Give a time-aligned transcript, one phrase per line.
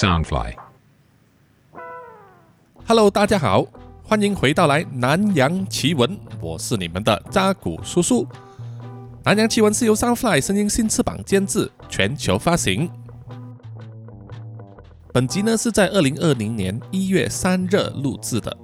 [0.00, 0.54] Soundfly。
[2.86, 3.66] Hello，大家好，
[4.02, 8.26] 欢迎回到来南洋奇闻，我是你们的扎古叔叔。
[9.24, 12.90] 南洋奇闻是由 Soundfly 声音新翅膀监制，全球发行。
[15.12, 18.56] 本集呢是在二零二零年一月三日录制的。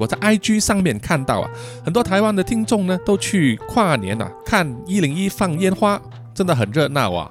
[0.00, 1.50] 我在 IG 上面看到啊，
[1.84, 6.02] 很多台湾的听众呢都去跨年啊看一零一放烟花，
[6.34, 7.30] 真的很热闹啊。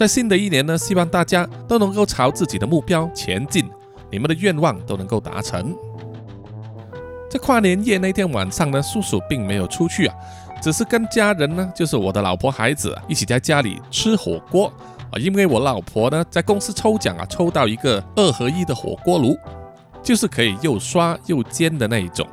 [0.00, 3.68] 在新的一年呢，希望大家都能够朝自己的目标前进。
[4.10, 5.76] 你们的愿望都能够达成。
[7.28, 10.16] 在跨年夜那天晚上呢，叔叔并没有出去啊，
[10.62, 14.72] 只是跟家人呢，就是我的老婆孩子，一起在家里吃火锅
[15.12, 15.20] 啊。
[15.20, 19.36] 因为我老婆呢在公司抽奖啊，抽到一个二合一的火锅炉，
[20.02, 22.26] 就是可以又刷又煎的那一种。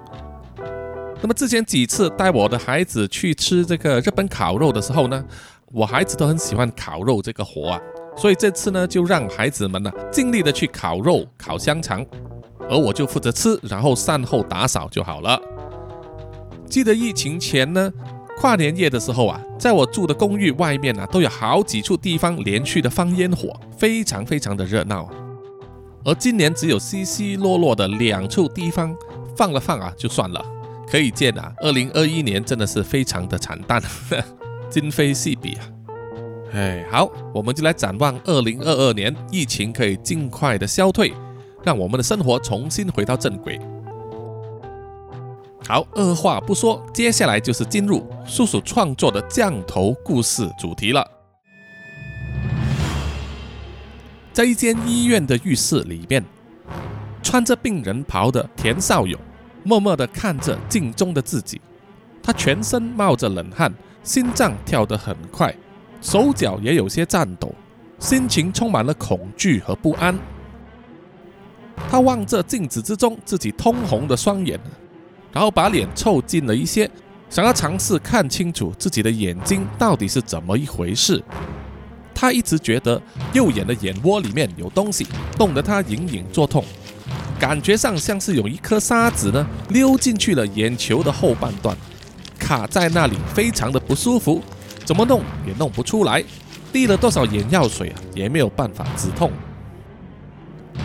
[1.20, 5.26] 那么之前几次带我的孩子去吃这个日本烤肉的时候呢，
[5.74, 7.82] 我孩子都很喜欢烤肉这个活啊。
[8.16, 12.06] 所以这次呢，就让孩子们呢尽力的去烤肉、烤香肠，
[12.70, 15.40] 而我就负责吃，然后善后打扫就好了。
[16.68, 17.94] 记得疫情前呢，
[18.40, 25.08] 跨年夜的时候啊，在我住的公寓外面啊，都有好几处地方连续的放烟火，非常非常的热闹。
[26.04, 28.96] 而今年只有稀稀落落的两处地方
[29.36, 30.44] 放了放啊，就算了。
[30.90, 33.82] 可以见啊，二零二一年真的是非常的惨淡，
[34.70, 35.70] 今非昔比啊。
[36.54, 41.14] 哎，好，我们就来展望二零二二年，疫情可以尽快的消退，
[41.64, 43.60] 让我们的生活重新回到正轨。
[45.68, 51.06] 好，二话不说，接下来就是进入叔叔创作的降头故事主题了。
[54.32, 56.24] 在一间医院的浴室里面，
[57.22, 59.20] 穿着病人袍的田少勇
[59.64, 61.60] 默默地看着镜中的自己，
[62.24, 63.74] 他全身冒着冷汗，
[64.08, 65.54] 心脏跳得很快。
[66.02, 67.54] 手脚也有些颤抖，
[68.00, 70.18] 心情充满了恐惧和不安。
[71.90, 74.58] 他望着镜子之中自己通红的双眼，
[75.34, 76.90] 然后把脸凑近了一些，
[77.30, 81.22] 想要尝试看清楚自己的眼睛到底是怎么一回事。
[82.16, 83.02] 他一直觉得
[83.34, 86.64] 右眼的眼窝里面有东西，冻得他隐隐作痛，
[87.38, 91.76] 感觉上像是有一颗沙子呢溜进去了眼球的后半段，
[92.38, 94.42] 卡在那里，非常的不舒服。
[94.86, 96.24] 怎么弄也弄不出来，
[96.72, 99.32] 滴了多少眼药水啊，也没有办法止痛。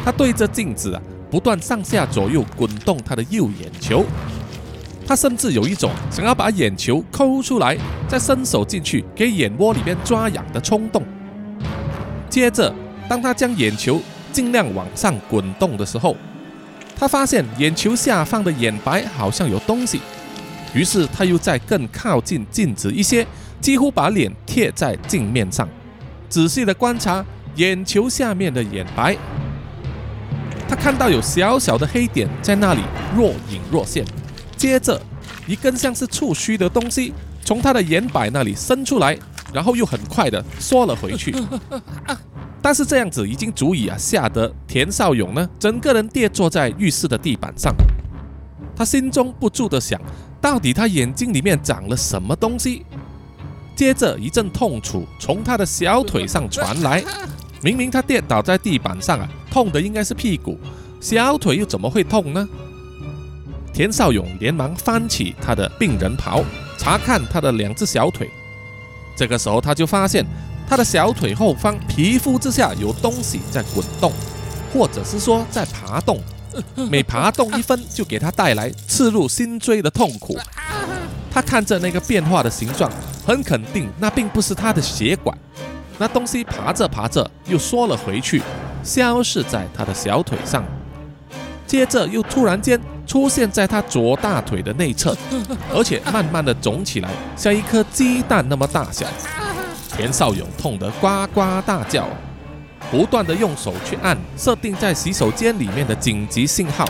[0.05, 4.05] 他对着镜子啊，不断上下左右滚动他的右眼球，
[5.07, 11.05] 他甚至有一种想要把眼球抠出来，再伸手进去给眼窝里面抓痒的冲动。
[12.29, 12.75] 接着，
[13.09, 14.01] 当他将眼球
[14.33, 16.17] 尽量往上滚动的时候，
[16.99, 20.01] 他发现眼球下方的眼白好像有东西，
[20.75, 23.27] 于是他又再更靠近镜子一些。
[23.61, 25.69] 几乎把脸贴在镜面上，
[26.29, 27.25] 仔细的观察
[27.55, 29.17] 眼球下面的眼白。
[30.69, 32.81] 他看到有小小的黑点在那里
[33.15, 34.05] 若隐若现。
[34.57, 35.01] 接着，
[35.47, 39.17] 一根像是触须的东西从他的眼白那里伸出来，
[39.55, 41.33] 然后又很快的缩了回去。
[42.61, 47.73] 但是这样子已经足以啊吓得田少勇呢整个人跌坐在浴室的地板上。
[48.75, 50.01] 他心中不住的想，
[50.43, 52.85] 到底他眼睛里面长了什么东西？
[53.77, 57.03] 接着一阵痛楚从他的小腿上传来，
[57.63, 60.59] 明明他跌倒在地板上啊，痛的应该是屁股，
[61.01, 62.47] 小腿又怎么会痛呢？
[63.73, 66.45] 田少勇连忙翻起他的病人袍，
[66.77, 68.29] 查看他的两只小腿。
[69.17, 70.27] 这个时候他就发现
[70.69, 74.13] 他的小腿后方皮肤之下有东西在滚动，
[74.73, 76.21] 或者是说在爬动，
[76.91, 80.39] 每爬动一分就给他带来刺入心椎的痛苦。
[81.31, 82.91] 他看着那个变化的形状，
[83.27, 85.37] 很肯定那并不是他的血管。
[85.99, 88.43] 那东西爬着爬着又缩了回去，
[88.83, 90.65] 消失在他的小腿上，
[91.67, 95.17] 接着又突然间出现在他左大腿的内侧，
[95.73, 99.07] 而且慢慢的肿起来，像一颗鸡蛋那么大小。
[99.95, 102.09] 田少勇痛得呱呱大叫，
[102.93, 106.87] 不断的用手去按设定在洗手间里面的紧急信号。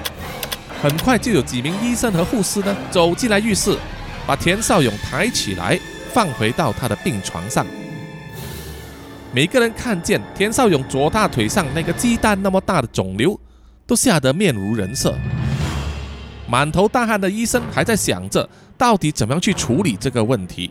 [0.82, 3.78] 很快就有几名医生和护士呢走进来浴室。
[4.24, 5.78] 把田少勇抬起来，
[6.12, 7.66] 放回到他的病床上。
[9.32, 13.38] 每个人看见田少勇左大腿上那个鸡蛋那么大的肿瘤，
[13.84, 15.18] 都吓得面无人色。
[16.46, 20.70] 满头大汗的医生还在想着到底怎么样去处理这个问题。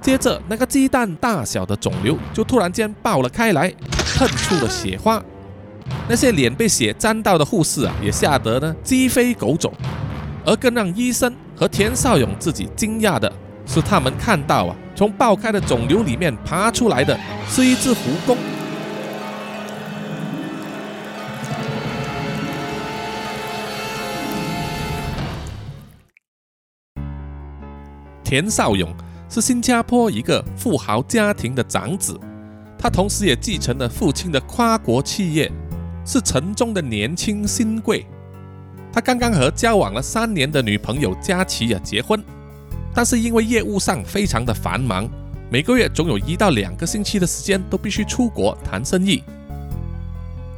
[0.00, 3.72] 接着那个鸡蛋大小的肿瘤就突然间爆了开来
[4.16, 5.22] 喷出了血花。
[6.08, 9.72] 那些脸被血沾到的护士啊也吓得呢鸡飞狗走。
[10.44, 13.30] 而更让医生和田少勇自己惊讶的
[13.66, 17.96] 是他们看到啊从爆开的肿瘤里面爬出来的是一只蜈
[18.26, 18.36] 蚣
[28.24, 28.88] 田少勇
[29.30, 32.18] 是新加坡一个富豪家庭的长子，
[32.76, 35.50] 他同时也继承了父亲的跨国企业，
[36.04, 38.04] 是城中的年轻新贵。
[38.92, 42.20] 他刚刚和交往了三年的女朋友佳琪啊结婚，
[42.92, 45.08] 但是因为业务上非常的繁忙，
[45.48, 49.22] 每个月总有一到两个星期的时间都必须出国谈生意。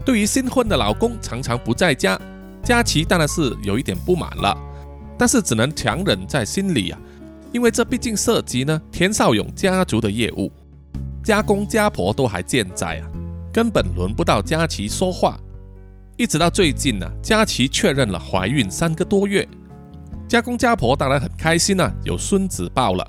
[0.03, 2.19] 对于新婚的老公常常不在家，
[2.65, 4.57] 佳琪当然是有一点不满了，
[5.19, 6.99] 但是只能强忍在心里啊，
[7.53, 10.51] 因为这毕竟涉及呢田少勇家族的业务，
[11.23, 13.11] 家公家婆都还健在啊，
[13.53, 15.39] 根本轮不到佳琪说话。
[16.17, 19.47] 一直到最近呢，佳琪确认了怀孕三个多月，
[20.29, 23.07] 家公家婆当然很开心啊，有孙子抱了。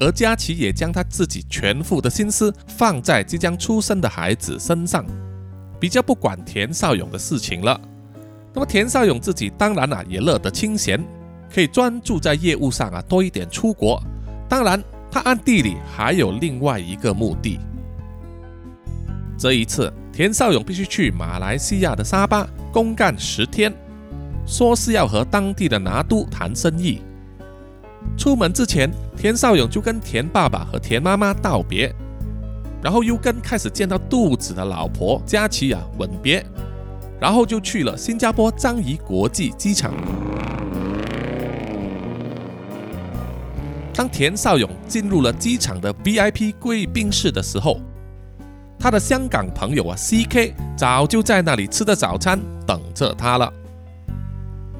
[0.00, 5.04] 而佳琪也将他自己全副的心思放在即将出生的孩子身上，
[5.78, 7.80] 比较不管田少勇的事情了。
[8.52, 11.02] 那么田少勇自己当然啊也乐得清闲，
[11.52, 14.02] 可以专注在业务上啊多一点出国。
[14.48, 17.58] 当然，他暗地里还有另外一个目的。
[19.36, 19.92] 这一次。
[20.14, 23.72] 田少勇必须去马来西亚的沙巴公干十天，
[24.46, 27.00] 说是要和当地的拿督谈生意。
[28.18, 31.90] 出门之前，田少勇就跟田爸爸和田妈妈道别，
[32.82, 36.44] 然后又跟开始见到肚子的老婆佳琪啊吻别，
[37.18, 39.94] 然后就去了新加坡樟宜国际机场。
[43.94, 47.78] 当田少勇进入了机场的 VIP 贵宾室的时候，
[48.78, 50.54] 他的香港朋友啊，C.K.
[50.76, 53.52] 早就在那里吃的早餐等着他了。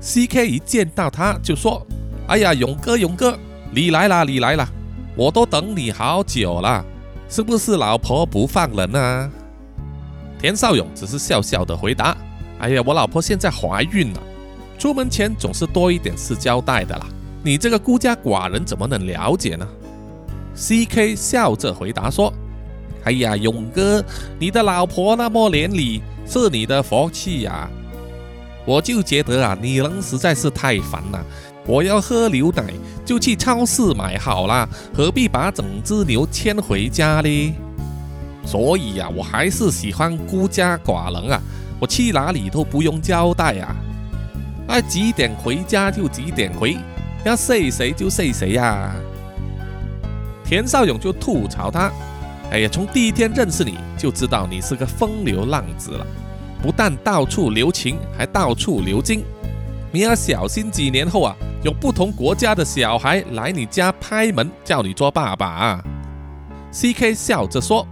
[0.00, 0.48] C.K.
[0.48, 1.86] 一见到他就说
[2.26, 3.38] ：“哎呀，勇哥，勇哥，
[3.70, 4.66] 你来啦，你来啦，
[5.14, 6.84] 我都等你好久了，
[7.28, 9.30] 是不是老婆不放人啊？”
[10.40, 12.16] 田少勇只是笑笑的回答
[12.58, 14.20] ：“哎呀，我老婆现在怀孕了，
[14.78, 17.06] 出门前总是多一点事交代的啦。
[17.42, 19.66] 你这个孤家寡人怎么能了解呢
[20.54, 21.16] ？”C.K.
[21.16, 22.32] 笑着回答说。
[23.04, 24.00] 哎呀，勇哥，
[24.38, 27.68] 你的老婆那么怜理，是你的福气呀！
[28.64, 31.20] 我就觉得啊，你人实在是太烦了。
[31.66, 32.62] 我要喝牛奶，
[33.04, 37.54] 就去超市买好了，何必把整只牛牵回家呢？
[38.46, 41.42] 所以呀，我还是喜欢孤家寡人啊，
[41.80, 43.74] 我去哪里都不用交代啊，
[44.68, 46.78] 爱几点回家就几点回，
[47.24, 48.94] 要睡谁就睡谁呀。
[50.44, 51.90] 田少勇就吐槽他。
[52.50, 56.06] 哎呀，从第一天认识你就知道你是个风流浪子了，
[56.62, 59.24] 不但到处留情，还到处留金。
[59.90, 65.84] 你要小心，几年后啊，有不同国家的小孩来你家拍门，叫你做爸爸啊。
[66.70, 67.14] C.K.
[67.14, 67.86] 笑着说：“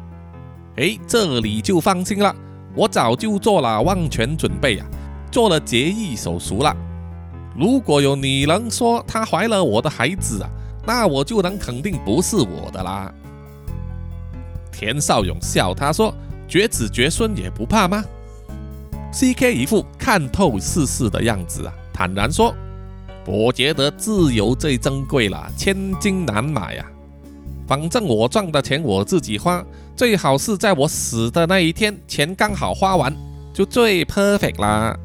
[0.76, 2.34] 哎，这里就放心了，
[2.74, 4.86] 我早就做了万全准备啊，
[5.30, 6.74] 做了节育手术了。
[7.56, 10.50] 如果有女人说她怀了我的孩子啊，
[10.86, 13.12] 那我就能肯定不是我的啦。”
[14.72, 16.14] 田少勇笑他说
[16.48, 18.02] ：“绝子绝孙也不怕吗
[19.12, 19.52] ？”C.K.
[19.54, 22.54] 一副看透世事的样子啊，坦然说
[23.26, 26.86] ：“我觉得自由最珍贵了，千金难买呀。
[27.66, 29.62] 反正我赚的钱我自己花，
[29.94, 33.14] 最好是在我死的那一天，钱刚好花完，
[33.52, 34.96] 就最 perfect 啦。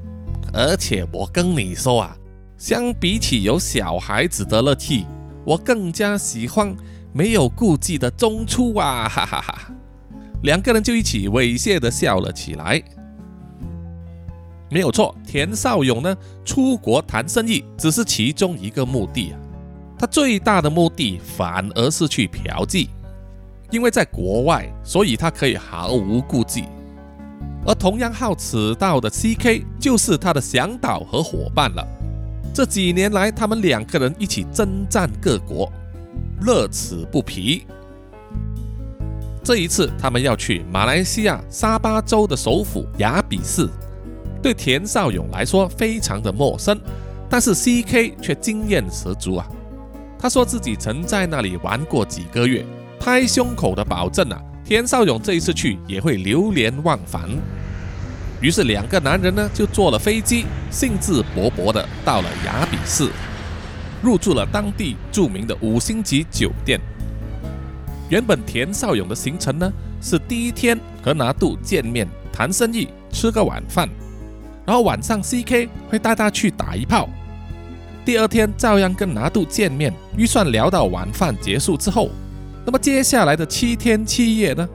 [0.53, 2.15] 而且我跟你说啊，
[2.57, 5.05] 相比起有小孩子的乐趣，
[5.45, 6.75] 我更加喜欢。”
[7.17, 9.71] 没有顾忌的中出啊， 哈哈哈！
[10.43, 12.83] 两个人就一起猥亵的笑了起来。
[14.69, 19.39] 没有错，田少勇呢，出国谈生意只是其中一个目的啊，
[19.97, 22.89] 他最大的目的反而是去嫖妓，
[23.71, 26.65] 因为在国外，所以他可以毫无顾忌。
[27.65, 29.63] 而同样好此道的 C.K.
[29.79, 31.87] 就是他的向导和伙伴了。
[32.55, 35.69] 这几年来，他们两个人一起征战各国。
[36.43, 37.67] 乐此不疲。
[39.43, 43.69] 这一次，他们要去马来西亚沙巴州的首府雅比市，
[44.41, 46.79] 对田少勇来说非常的陌生，
[47.29, 48.15] 但是 C.K.
[48.21, 49.45] 却经验十足啊。
[50.17, 52.65] 他说自己曾在那里玩过几个月，
[53.01, 57.29] 拍胸口的保证啊，田少勇这一次去也会流连忘返。
[58.45, 63.09] 于是，两个男人呢就坐了飞机，兴致勃勃的到了雅比市。
[64.03, 66.79] 入住了当地著名的五星级酒店。
[68.07, 73.89] 原本田少勇的行程呢，是第一天和拿度见面谈生意，吃个晚饭，
[74.63, 75.67] 然后晚上 C.K.
[75.89, 77.09] 会带他去打一炮。
[78.05, 82.11] 第二天照样跟拿度见面，预算聊到晚饭结束之后，
[82.63, 84.69] 那么接下来的七天七夜呢，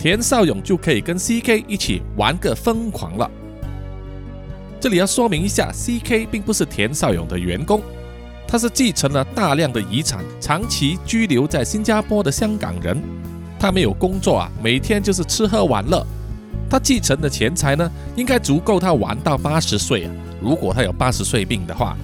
[0.00, 1.62] 田少勇就可以跟 C.K.
[1.68, 3.30] 一起玩个疯狂了。
[4.80, 6.24] 这里要说明一下，C.K.
[6.24, 7.82] 并不是田少勇的员工。
[8.48, 12.98] 他是继承了大量的遗产，长期居留在新加坡的香港人。
[13.58, 16.02] 他没有工作啊，每天就是吃喝玩乐。
[16.70, 20.12] 他继承的钱财呢，应该足够他玩到八十岁啊。
[20.40, 21.94] 如果他有八十岁病的话，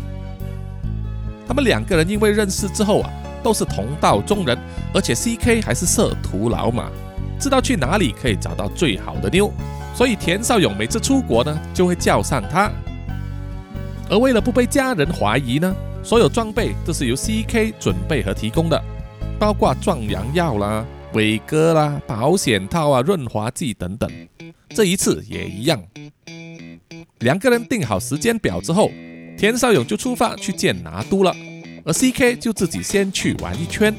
[1.49, 3.11] 他们两个人因为认识之后啊，
[3.43, 4.59] 都是同道中人，
[4.93, 6.91] 而且 C.K 还是色徒老马，
[7.39, 9.53] 知道去哪里可以找到最好的妞，
[9.95, 12.71] 所以田少勇每次出国呢，就会叫上他。
[14.09, 18.83] 而为了不被家人怀疑呢，所有装备都是由 C.K 准备和提供的，
[19.39, 20.85] 包括壮阳药啦。
[21.13, 24.11] 伟哥啦，保险套啊，润滑剂等等，
[24.71, 25.83] 这一次也一样。
[27.21, 28.91] 两个人定好时间表之后，
[29.39, 31.35] 田少勇就出发去见拿督了，
[31.85, 33.95] 而 C.K 就自己先去玩一圈。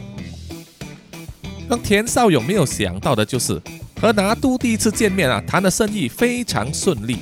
[1.69, 3.61] 让田少勇没有想到的就是，
[3.99, 7.17] 和拿督第一次见面啊，谈的生意非常顺利，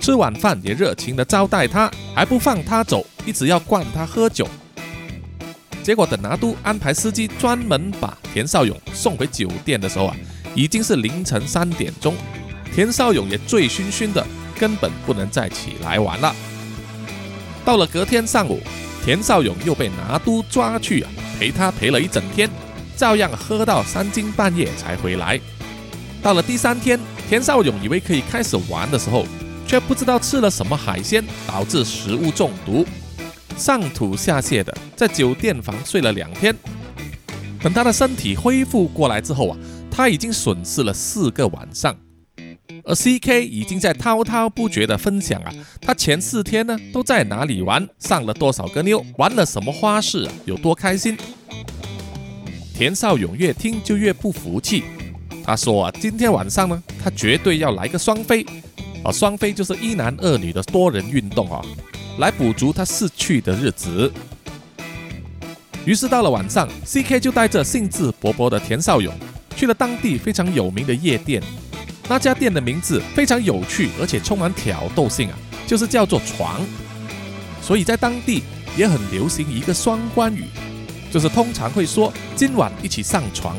[0.00, 4.48] 吃晚饭也热情的招待他，还不放他走，一直要灌他喝酒。
[5.82, 10.16] 结果等拿督安排司机专门把田少勇送回酒店的时候啊，
[10.56, 12.16] 已经是凌晨三点钟，
[12.74, 14.26] 田少勇也醉醺醺的，
[14.58, 16.34] 根本不能再起来玩了。
[17.64, 18.60] 到了隔天上午，
[19.04, 22.50] 田少勇又被拿督抓去啊，陪他陪了一整天，
[22.96, 25.40] 照样喝到三更半夜才回来。
[26.22, 26.98] 到了第三天，
[27.28, 29.26] 田少勇以为可以开始玩的时候，
[29.66, 32.86] 却不知道吃了什么海鲜，导致食物中毒。
[33.56, 36.54] 上吐下泻的，在酒店房睡了两天。
[37.62, 39.58] 等他的身体恢复过来之后啊，
[39.90, 41.96] 他已经损失了四个晚上。
[42.82, 51.16] 而 C.K 已经在滔滔不绝地分享啊，他前四天呢都在哪里玩，上了多少个妞，玩了什么花式，啊有多开心。
[52.76, 54.82] 田少勇越听就越不服气，
[55.44, 58.44] 他说啊，今天晚上呢，他绝对要来个双飞。
[59.04, 61.64] 啊，双飞就是一男二女的多人运动啊。
[62.18, 64.12] 来补足他逝去的日子。
[65.84, 69.14] 于是到了晚上，C.K 就带着兴致勃勃的田少勇
[69.54, 71.40] 去了当地非常有名的夜店。
[72.08, 76.60] 那家店的名字非常有趣，而且充满挑逗性啊，就是叫做“床”。
[77.62, 78.42] 所以在当地
[78.76, 80.44] 也很流行一个双关语，
[81.14, 83.56] 就是通常会说今晚一起上床。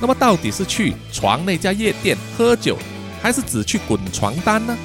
[0.00, 2.76] 那么到底是去床那家夜店喝酒，
[3.22, 4.76] 还是只去滚床单呢？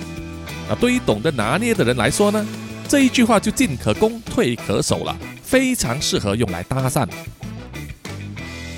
[0.70, 2.46] 啊，对于懂得拿捏的人来说呢？
[2.88, 7.10] 这一句话就进可攻退可守了，非常适合用来搭讪。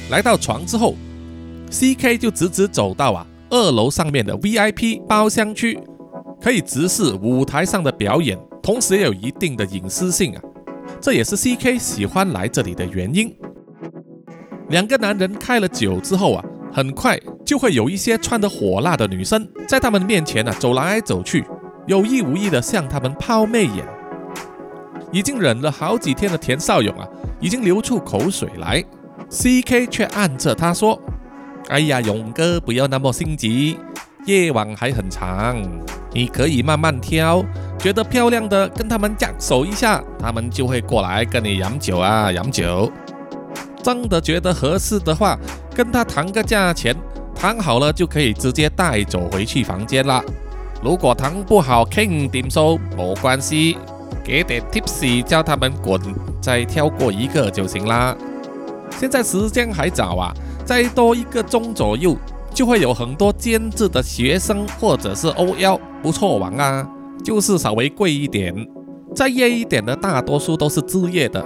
[0.10, 0.96] 来到床之后
[1.70, 5.78] ，C.K 就直直走到啊二楼上面的 V.I.P 包厢区，
[6.42, 10.42] 可以直视舞台上的表演，同时也有一定的隐私性啊。
[11.02, 13.36] 这也是 C.K 喜欢来这里的原因。
[14.70, 21.44] 两个男人开了酒之后啊，很快就会有一些穿得火辣的女生在他们面前啊走来走去，
[21.88, 23.84] 有意无意的向他们抛媚眼。
[25.12, 27.06] 已经忍了好几天的田少勇啊，
[27.40, 28.84] 已经流出口水来。
[29.28, 31.02] C.K 却按着他说
[31.68, 33.78] ：“哎呀，勇哥不要那么心急，
[34.26, 35.58] 夜晚还很长，
[36.14, 37.44] 你可以慢慢挑，
[37.80, 42.92] 觉得漂亮的跟他们握手一下，他们就会过来跟你饮酒啊，饮酒。
[43.82, 45.38] 真的觉得合适的话，
[45.74, 46.96] 跟他谈个价钱，
[47.34, 50.24] 谈好了就可以直接带走回去房间了。
[50.84, 53.78] 如果谈不好，肯定收，没关系。”
[54.24, 56.00] 给点 tips，叫他们滚，
[56.40, 58.16] 再跳过一个就行啦。
[59.00, 60.32] 现在时间还早啊，
[60.64, 62.16] 再多一个钟左右，
[62.54, 66.90] 就会有很多兼职的学生或者是 OL 不错玩啊，
[67.24, 68.54] 就是稍微贵一点。
[69.14, 71.46] 再夜一点的，大多数都是职业的，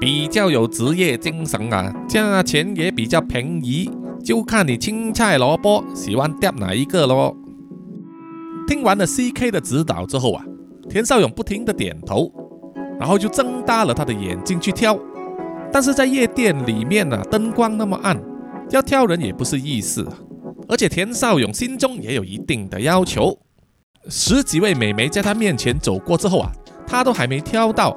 [0.00, 3.90] 比较有职业精神啊，价钱也比较便宜，
[4.24, 7.36] 就看你青菜萝卜喜欢钓哪一个咯。
[8.66, 10.44] 听完了 CK 的指导之后啊。
[10.90, 12.30] 田少勇不停地点头，
[12.98, 14.98] 然后就睁大了他的眼睛去跳。
[15.72, 18.20] 但是在夜店里面呢，灯光那么暗，
[18.68, 20.04] 要跳人也不是易事。
[20.68, 23.38] 而且田少勇心中也有一定的要求。
[24.08, 26.50] 十几位美眉在他面前走过之后啊，
[26.86, 27.96] 他都还没挑到，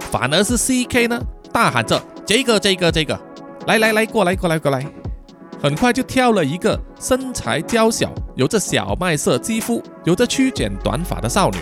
[0.00, 1.20] 反而是 C.K 呢，
[1.52, 3.18] 大喊着：“这个，这个，这个，
[3.66, 4.84] 来来来，过来，过来，过来！”
[5.62, 11.58] 很快就挑了一个身材娇小、有着小麦色肌肤、有着曲卷短发的少女。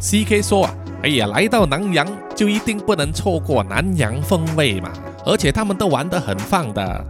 [0.00, 4.92] C.K 说啊，哎呀，来到南洋就一定不能错过南洋风味嘛，
[5.24, 7.04] 而且他们都玩得很放的。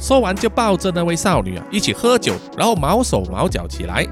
[0.00, 4.06] 说完就抱着那位少女啊一起喝酒，然后毛手毛脚起来。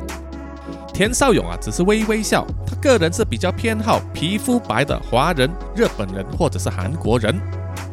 [0.92, 7.34] 田少勇啊只是微微笑，他个人是比较偏好皮肤白的华人、日本人或者是韩国人。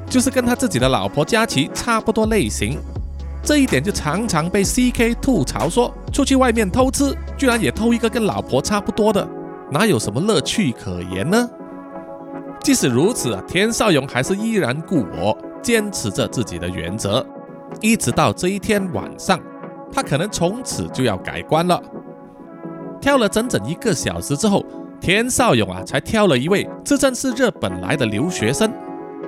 [0.08, 2.78] 就是跟他自己的老婆佳琪差不多类型，
[3.44, 9.28] 这一点就常常被 C.K 吐槽说，出去外面偷吃，居然也偷一个跟老婆差不多的，
[9.72, 11.50] 哪有什么乐趣可言呢？
[12.62, 17.26] 即使如此啊，田少勇还是依然故我，坚持着自己的原则，
[17.82, 19.40] 一直到这一天晚上，
[19.92, 21.82] 他可能从此就要改观了。
[23.02, 24.66] 挑了整整一个小时之后，
[25.00, 28.72] 田少勇啊才挑了一位自称是日本来的留学生，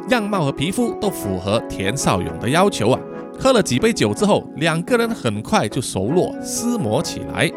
[0.10, 3.00] 样貌和皮肤都符合田少勇的要求啊。
[3.40, 7.52] 喝了几杯酒之后，两个人很快就熟络厮磨起来。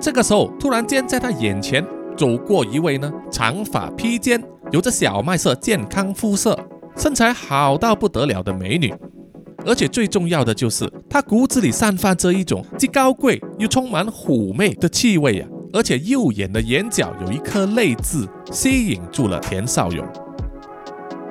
[0.00, 1.84] 这个时候，突然间在他眼前
[2.16, 4.42] 走过一位呢，长发披肩。
[4.70, 6.58] 有着小麦色健康肤色、
[6.96, 8.92] 身材好到不得了的美女，
[9.66, 15.48] 而且最重要的就是她骨子里散发着一种既高贵又充满妩媚的气味啊！
[15.72, 20.06] 而且右眼的眼角有一颗泪痣，吸引住了田少勇。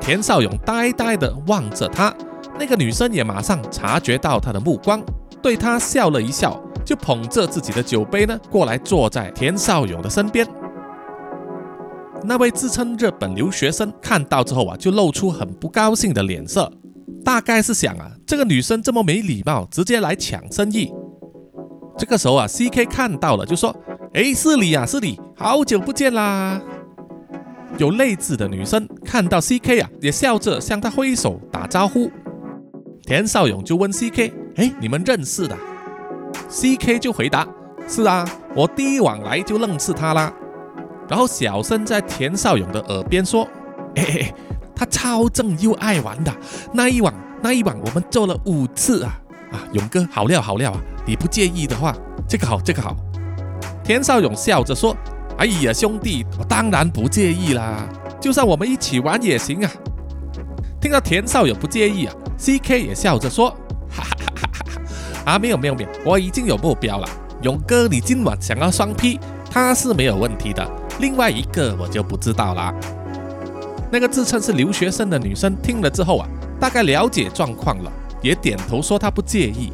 [0.02, 2.14] 田少勇呆呆地望着她，
[2.60, 5.02] 那个女生也马上察觉到他的目光，
[5.42, 10.46] 对他笑了一笑，就捧着自己的酒杯呢过来坐在田少勇的身边。
[12.26, 16.70] 那位自称日本留学生看到之后啊，就露出很不高兴的脸色，
[17.24, 20.94] 大概是想啊，这个女生这么没礼貌，直接来抢生意。
[21.98, 23.76] 这个时候啊，C K 看到了，就说
[24.14, 26.62] ：“哎，是你啊，是你，好久不见啦！”
[27.78, 32.12] 有泪痣的女生看到 C K 啊，也笑着向他挥手打招呼。
[33.04, 35.56] 田少勇就问 C K：“ 哎，你们认识的
[36.50, 37.48] ？”C K 就回答
[37.88, 40.34] ：“是啊，我第一晚来就认识他啦。”
[41.08, 43.48] 然后小声在田少勇的耳边说
[43.96, 44.34] ：“哎，
[44.76, 46.34] 他超正又爱玩的，
[46.74, 49.20] 那一晚那一晚我们做了五次啊！
[49.52, 50.82] 啊，勇哥好料好料啊！
[51.06, 51.96] 你不介意的话，
[52.28, 52.96] 这个好这个好。”
[53.84, 54.96] 田少勇笑着说
[55.38, 57.88] ：“哎呀，兄弟，我当然不介意啦，
[58.20, 59.72] 就算我们一起玩也行啊。”
[60.82, 63.50] 听到田少勇不介意啊，C K 也笑着说
[63.92, 64.82] ：“哈哈哈哈
[65.26, 65.34] 哈！
[65.34, 67.08] 啊，没有没有没有，我已经有目标了，
[67.42, 69.20] 勇哥，你今晚想要双 P，
[69.52, 70.66] 他是没有问题的。”
[71.00, 72.74] 另外一个我就不知道啦。
[73.94, 76.28] 那个自称是留学生的女生听了之后啊，
[76.60, 77.92] 大概了解状况了，
[78.24, 79.72] 也点头说她不介意。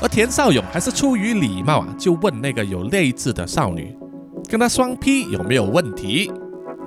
[0.00, 3.94] 而田少勇还是出于礼貌啊，就问那个有泪痣的少女，
[4.48, 6.32] 跟她双 P 有没有问题？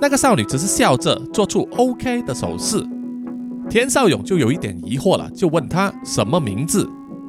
[0.00, 2.84] 那个少女只是笑着做出 OK 的手势。
[3.68, 6.84] 田少勇就有一点疑惑了，就问她什么名字，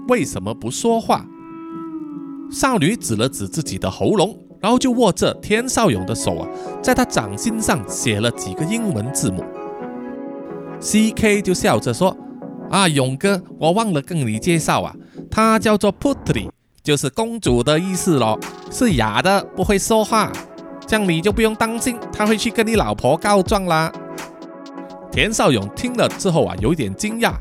[0.07, 1.23] 为什么不说话？
[2.49, 4.35] 少女指了指自己的喉咙。
[4.61, 6.47] 然后就握着田少勇的手啊，
[6.81, 9.43] 在他掌心上写了几个英文字母。
[10.79, 12.15] C K 就笑着说
[12.69, 14.95] ：“啊，勇哥，我忘了跟你介绍啊，
[15.29, 16.49] 他叫做 Putri，
[16.83, 18.39] 就是公主的意思咯，
[18.71, 20.31] 是哑的，不会说话。
[20.87, 23.91] 这样你就不用担心他会去跟你老婆告状啦。”
[25.11, 27.33] 田少勇听了之后啊，有点惊讶，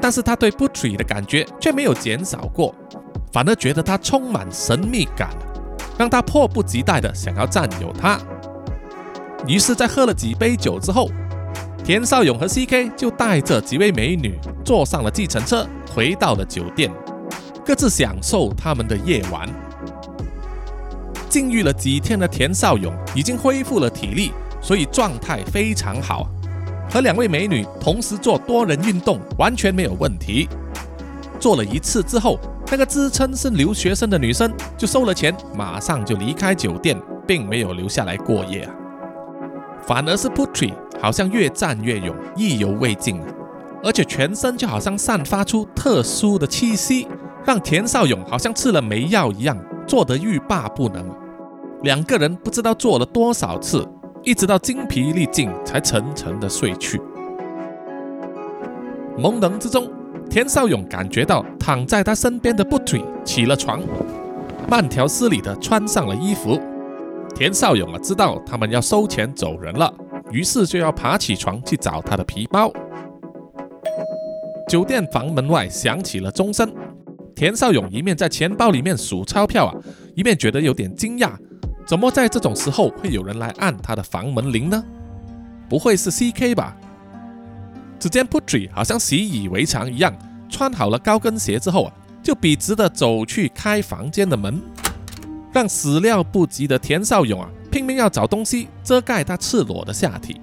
[0.00, 2.74] 但是他对 Putri 的感觉却没有减少过，
[3.32, 5.28] 反而觉得他充满神秘感。
[5.98, 8.18] 让他迫不及待的想要占有她。
[9.46, 11.10] 于是，在喝了几杯酒之后，
[11.84, 16.90] 田少勇和 C.K 就带着几位美女坐上了计程车，回到了酒店，
[17.66, 19.48] 各自享受他们的夜晚。
[21.28, 26.28] 禁欲了几天的田少勇已经恢复了体力，所以状态非常好，
[26.90, 30.48] 和两位美女同时做多人运动完全没有问题。
[31.42, 32.38] 做了一次之后。
[32.70, 38.74] 那个自称是留学生的女生就收了钱，马上就离开酒店，并没有留下来过夜啊。
[39.86, 43.20] 反而是 Putri 好像越战越勇，意犹未尽，
[43.84, 47.06] 而且全身就好像散发出特殊的气息，
[47.44, 51.04] 让田少勇好像吃了没药一样，做得欲罢不能。
[51.82, 53.86] 两个人不知道做了多少次，
[54.22, 56.98] 一直到精疲力尽才沉沉的睡去。
[59.18, 59.90] 朦胧之中。
[60.32, 63.82] 田少勇感觉到躺在他身边的不腿起了床，
[64.66, 66.58] 慢条斯理地穿上了衣服。
[67.34, 69.92] 田少勇啊，知道他们要收钱走人了，
[70.30, 72.72] 于是就要爬起床去找他的皮包。
[74.66, 76.72] 酒店房门外响起了钟声，
[77.36, 79.74] 田少勇一面在钱包里面数钞票啊，
[80.14, 81.32] 一面觉得有点惊讶：
[81.86, 84.82] 怎么在这种时候会有人来按他的房门铃呢？
[85.68, 86.74] 不会是 C.K 吧？
[88.02, 90.12] 只见 Putri 好像习以为常一样，
[90.50, 94.60] 穿好了高跟鞋之后啊，就笔直的走去开房间的门，
[95.52, 100.40] 让始料不及的田少勇啊拼命要找东西遮盖他赤裸的下体。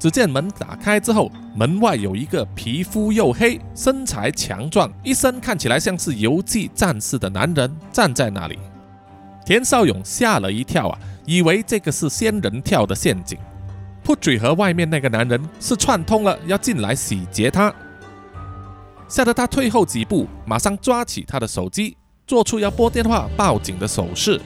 [0.00, 8.58] 只见门打开之后，门外有一个皮肤黝黑、身材强壮、一身看起来像是游击战士的男人站在那里。
[9.46, 13.38] 田少勇吓了一跳啊，以为这个是仙人跳的陷阱。
[14.04, 17.74] P 嘴和外面那个男人是串通了，要进来洗劫他，
[19.08, 24.38] 吓得他退后几步，马上抓起他的手机，做出要拨电话报警的手势。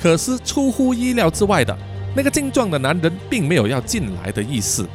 [0.00, 1.76] 可是出乎意料之外的
[2.14, 4.88] 那个精壮的男人并没有要进来的意思，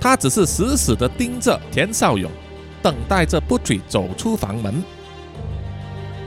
[0.00, 2.28] 他只是死死地盯着田少勇，
[2.82, 4.82] 等待着 Putri 走出房门。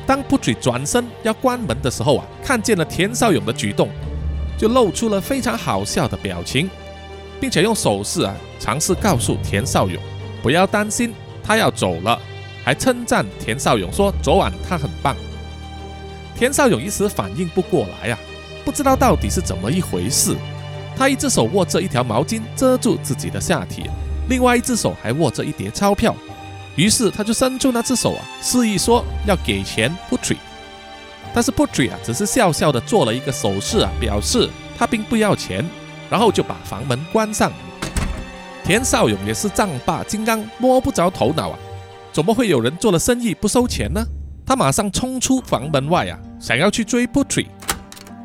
[0.08, 3.90] 当 Putri 转身要关门的时候啊，看见了田少勇的举动，
[4.60, 6.70] 就露出了非常好笑的表情，
[7.40, 10.00] 并且用手势啊尝试告诉田少勇
[10.44, 12.20] 不要担心，他要走了，
[12.64, 15.16] 还称赞田少勇说昨晚他很棒。
[16.36, 18.20] 田少勇一时反应不过来啊。
[18.66, 20.36] 不知道到底是怎么一回事，
[20.96, 23.90] 他一只手握着一条毛巾遮住自己的下体，
[24.28, 26.14] 另外一只手还握着一叠钞票。
[26.76, 30.38] 于是他就伸出那只手啊，示意说要给钱不取。
[31.34, 35.64] 但是 Putri 啊，只是笑笑的做了一个手势啊，表示他并不要钱，
[36.10, 37.52] 然后就把房门关上。
[38.64, 41.60] 田少勇也是丈八金刚，摸不着头脑啊，
[42.12, 44.04] 怎么会有人做了生意不收钱呢？
[44.46, 47.48] 他马上冲出房门外啊，想要去追 Putri。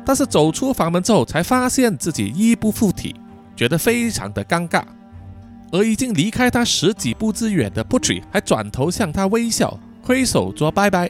[0.05, 3.15] 但是走出房门之后，才发现自己衣不附体，
[3.55, 4.83] 觉得非常的尴尬。
[5.71, 11.09] 而已经离开他十几步之远的 Putri 还转头向他微笑，挥手说拜拜。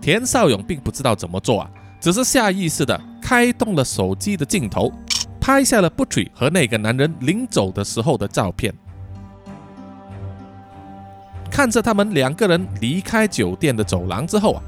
[0.00, 4.92] 田少勇并不知道怎么做啊，只是下意识的开动了手机的镜头，
[5.40, 8.74] 拍下了 Putri 和那个男人临走的时候的照片。
[11.50, 14.62] 看着他们两个人离开酒店的走廊之后啊。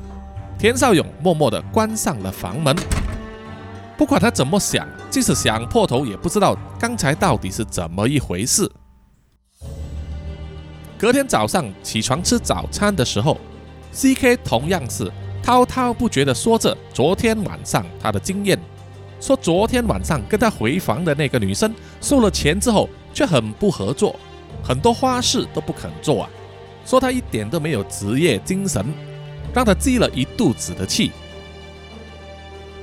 [0.58, 2.76] 田少勇默默的关上了房门。
[3.96, 8.70] 不管他怎么想，即使想破头，也不知道刚才到底是怎么一回事。
[10.96, 13.36] 隔天早上起床吃早餐的时候
[13.92, 14.36] ，C.K.
[14.38, 15.10] 同样是
[15.42, 18.58] 滔滔不绝地说着昨天晚上他的经验，
[19.20, 24.18] 说昨天晚上跟他回房的那个女生收了钱之后，却很不合作，
[24.64, 26.30] 很多花事都不肯做啊，
[26.84, 28.84] 说他一点都没有职业精神。
[29.54, 31.10] 让他积了一肚子的气。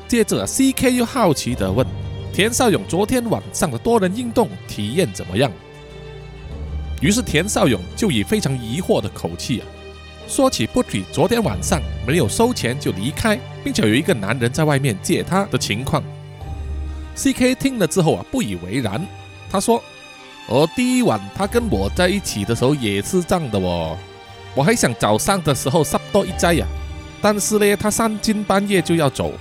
[0.08, 0.94] 接着，C.K.
[0.94, 1.84] 又好奇地问
[2.32, 5.52] 田少勇：“昨天晚上的多人运动体验怎么样？”
[7.02, 9.66] 于是田少勇就以非常疑惑的口气啊，
[10.30, 16.04] 说起不举昨天晚上没有收钱就离开，并且有一个男人在外面借他的情况。
[17.16, 17.56] C.K.
[17.56, 19.04] 听了之后啊，不以为然。
[19.52, 19.84] 他说
[20.48, 23.98] ：“哦，第一晚他跟我在一起的时候也是这样的哦。”
[24.54, 26.68] 我还想早上的时候杀多一灾呀，
[27.24, 29.34] 但是呢，他三更半夜就要走，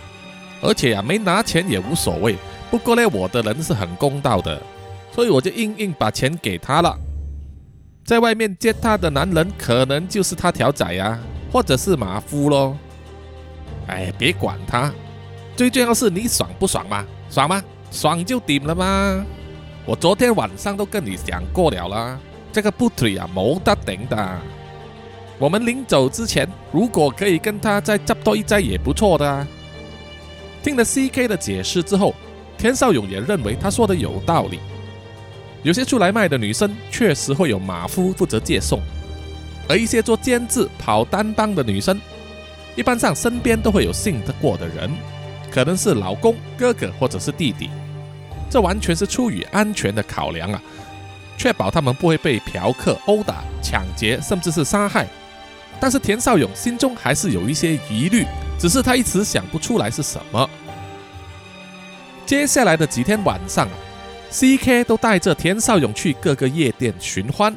[0.63, 2.35] 而且呀，没拿钱也无所谓。
[2.71, 4.59] 不过呢，我的人是很公道的，
[5.15, 6.99] 所以我就硬硬把钱给他了。
[8.09, 11.19] 在外面接他的男人，可能就是他条仔呀，
[11.53, 12.75] 或者是马夫喽。
[13.87, 14.91] 哎，别管他，
[15.55, 17.05] 最重要是你爽不爽嘛？
[17.29, 17.63] 爽吗？
[17.91, 19.23] 爽就顶了吗？
[19.85, 22.19] 我昨天晚上都跟你讲过了啦，
[22.51, 24.39] 这个不腿啊，没得顶的。
[25.39, 29.47] 我们临走之前，如果可以跟他再执多一灾也不错的啊。
[30.63, 32.15] 听了 C.K 的解释之后，
[32.57, 34.61] 田少勇也认为他说的有道理。
[35.69, 38.81] 有些出来卖的女生确实会有马夫负责接送，
[39.69, 42.01] 而一些做监制、跑单帮的女生，
[42.75, 44.91] 一般上身边都会有信得过的人，
[45.51, 47.69] 可能是老公、哥哥或者是弟弟。
[48.49, 50.63] 这完全是出于安全的考量啊，
[51.37, 55.07] 确保他们不会被嫖客殴打、抢劫，甚至是杀害。
[55.79, 58.25] 但是田少勇心中还是有一些疑虑，
[58.59, 60.49] 只是他一时想不出来是什么。
[62.25, 63.69] 接下来的几天晚上
[64.31, 67.57] ，C.K 都带着田少勇去各个夜店寻欢，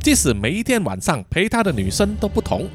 [0.00, 2.68] 即使每一天晚上陪他的女生都不同，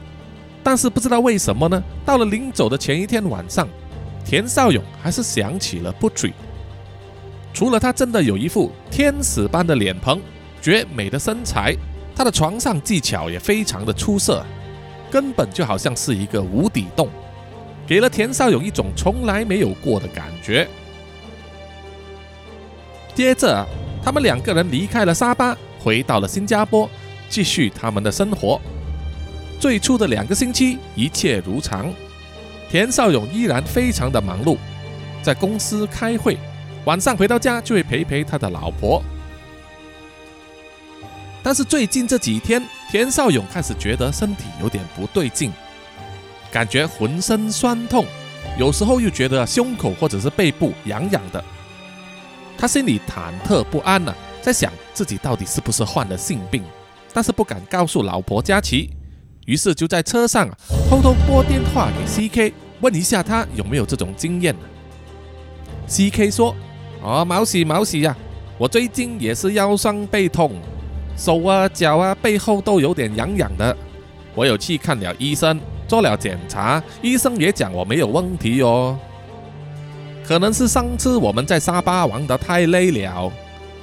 [0.64, 1.84] 但是不知道为什么呢？
[2.06, 3.68] 到了临走的前一天晚上，
[4.26, 6.34] 田少勇还是想起了 Putri。
[7.54, 10.20] 除了他真的有一副天使般的脸庞、
[10.62, 11.76] 绝美的身材，
[12.16, 14.46] 他的床上技巧也非常的出色。
[15.12, 17.10] 根本就好像是一个无底洞，
[17.86, 20.66] 给了田少勇一种从来没有过的感觉。
[23.14, 23.68] 接着，
[24.04, 26.90] 他们两个人离开了沙巴，回到了新加坡，
[27.30, 28.60] 继续他们的生活。
[29.60, 31.94] 最初的两个星期一切如常，
[32.70, 34.58] 田少勇依然非常的忙碌，
[35.22, 36.38] 在公司开会，
[36.86, 39.04] 晚上回到家就会陪陪他的老婆。
[41.44, 45.52] 但是最近这几天，田少勇开始觉得身体有点不对劲，
[46.52, 48.06] 感觉浑身酸痛，
[48.58, 51.44] 有时候又觉得胸口或者是背部痒痒的。
[52.62, 56.64] 他心里忐忑不安呢，在想自己到底是不是患了性病，
[57.12, 58.92] 但是不敢告诉老婆佳琪，
[59.48, 60.48] 于是就在车上
[60.88, 64.56] 偷偷拨电话给 C.K，问一下他有没有这种经验。
[65.88, 66.56] C.K 说
[67.02, 68.16] ：“哦，毛喜毛喜呀，
[68.60, 70.52] 我最近也是腰酸背痛。”
[71.18, 73.76] 手啊、脚啊、背后都有点痒痒的，
[74.36, 78.96] 我有去看了医生，做了检查，医生也讲我没有问题哦。
[80.32, 83.30] 可能是上次我们在沙巴玩得太累了，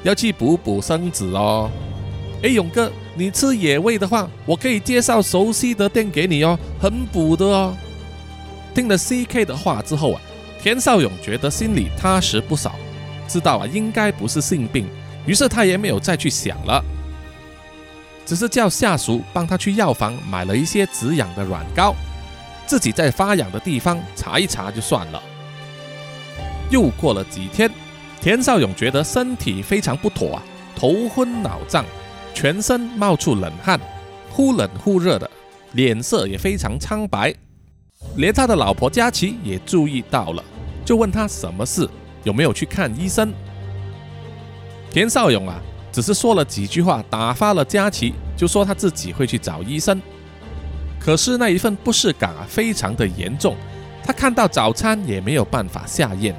[0.02, 1.70] 要去补补身子哦。
[2.42, 7.76] 哎，勇哥，你吃野味的话，我可以介绍熟悉的店给你哦，很补的哦。
[8.74, 10.20] 听了 C.K 的话之后啊，
[10.62, 12.76] 田少勇觉得心里踏实不少，
[13.28, 14.88] 知道啊应该不是性病，
[15.26, 16.82] 于是他也没有再去想了，
[18.24, 21.94] 只是叫下属帮他去药房买了一些止痒的软膏，
[22.66, 25.22] 自己在发痒的地方擦一擦就算了。
[26.70, 27.70] 又过了几天，
[28.20, 30.42] 田少勇觉得身体非常不妥啊，
[30.76, 31.84] 头昏脑胀。
[32.34, 33.80] 全身冒出冷汗，
[34.30, 35.28] 忽冷忽热的，
[35.72, 37.34] 脸色也非常苍白，
[38.14, 40.44] 连他的老婆佳琪也注意到了，
[40.84, 41.88] 就问他什么事，
[42.22, 43.32] 有没有去看医生。
[44.92, 50.00] 田少勇啊，只是说了几句话，打发了佳琪，就说他自己会去找医生。
[51.00, 53.56] 可是那一份不适感啊，非常的严重，
[54.04, 56.36] 他看到早餐也没有办法下咽，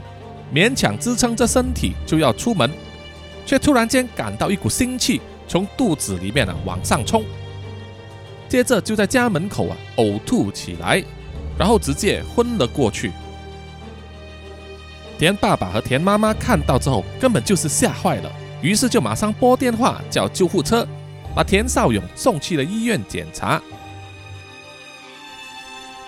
[0.54, 2.72] 勉强支撑着身体就要出门，
[3.46, 5.22] 却突然间感到一股腥气。
[5.48, 7.24] 从肚子里面啊往上冲，
[8.48, 11.04] 接着就在家门口啊呕吐起来，
[11.58, 13.12] 然后直接昏了过去。
[15.18, 18.32] 田爸爸和田妈妈看到之后，根本就是吓坏了，
[18.62, 20.88] 于是就马上拨电话叫救护车，
[21.34, 23.60] 把田少勇送去了医院检查。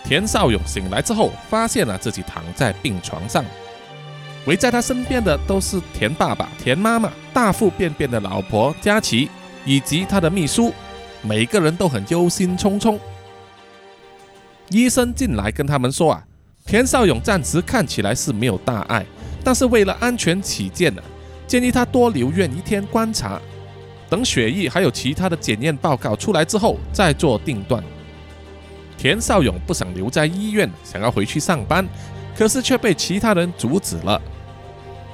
[0.03, 3.43] 田少勇醒来之后，发现了自己躺在病床上。
[4.45, 9.29] 围在他身边的都是田爸爸、田妈妈、大腹便便的老婆佳琪，
[9.65, 10.73] 以及他的秘书，
[11.21, 12.97] 每个人都很忧心忡忡。
[14.69, 16.23] 医生进来跟他们说啊，
[16.65, 19.05] 田少勇暂时看起来是没有大碍，
[19.43, 21.01] 但是为了安全起见呢，
[21.45, 23.39] 建议他多留院一天观察，
[24.09, 27.83] 等血液还有其他的检验报告出来之后再做定断。
[28.97, 31.87] 田少勇不想留在医院，想要回去上班。
[32.41, 34.19] 可是却被其他人阻止了。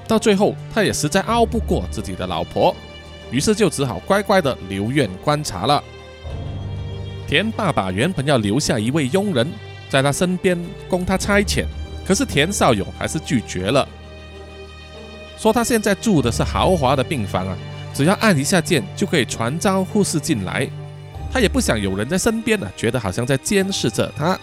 [0.08, 2.74] 到最后，他也实在拗不过自己的老婆，
[3.32, 5.84] 于是就只好乖乖的留院观察了。
[7.28, 9.46] 田爸爸原本要留下一位佣人
[9.90, 11.66] 在他身边供他差遣，
[12.06, 13.86] 可是田少勇还是拒绝了，
[15.38, 17.58] 说他现在住的是豪华的病房啊，
[17.94, 20.66] 只要按一下键就可以传召护士进来，
[21.30, 24.40] 他也不想有人在身边呢，觉得好像在监视着他，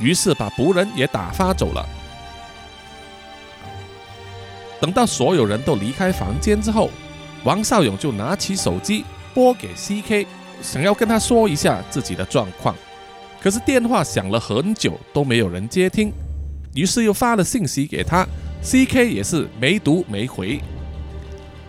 [0.00, 1.88] 于是把仆人也打发走了。
[4.80, 6.90] 等到所有人都离开房间之后，
[7.44, 10.26] 王少勇就拿起手机拨给 C.K，
[10.60, 12.74] 想要跟他说一下自己的状况。
[13.40, 16.12] 可是电话响了很久都没有人接听，
[16.74, 18.26] 于是又发了信息给他
[18.62, 20.60] ，C.K 也是没读没回。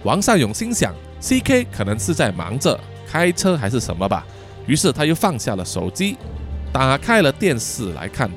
[0.03, 4.25] 王少勇心想，C.K 可能是在忙着开车还是什么吧，
[4.67, 6.17] 于是他又放下了手机，
[6.71, 8.29] 打开了电视来看，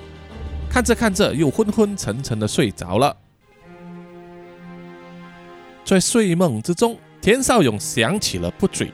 [0.69, 3.17] 看着看着又昏昏沉沉的睡着了。
[5.89, 8.93] 在睡梦之中，田少勇想起了不嘴，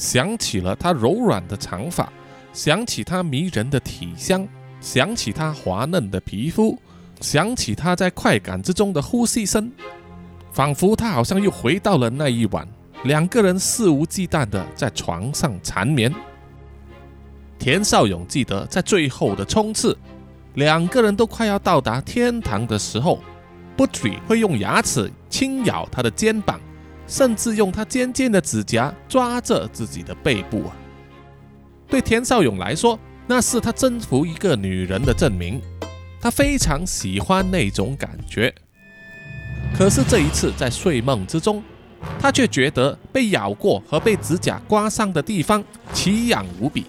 [0.00, 2.12] 想起了他柔软的长发，
[2.52, 4.44] 想起他迷人的体香，
[4.80, 6.76] 想起他滑嫩的皮肤，
[7.20, 9.70] 想起他在快感之中的呼吸声，
[10.50, 12.66] 仿佛他好像又回到了那一晚，
[13.04, 16.12] 两个人肆无忌惮的在床上缠绵。
[17.56, 19.96] 田少勇记得，在最后的冲刺，
[20.54, 23.20] 两个人都快要到达天堂的时候。
[23.76, 26.58] 不嘴会用牙齿轻咬他的肩膀，
[27.06, 30.76] 甚至用他尖尖的指甲抓着自己的背部啊！
[31.88, 35.60] 对田少勇来说，那是他征服一个女人的证明，
[36.20, 38.52] 他非常喜欢那种感觉。
[39.76, 41.62] 可是这一次在睡梦之中，
[42.18, 45.62] 他却觉得被咬过和被指甲刮伤的地方
[45.92, 46.86] 奇痒无比，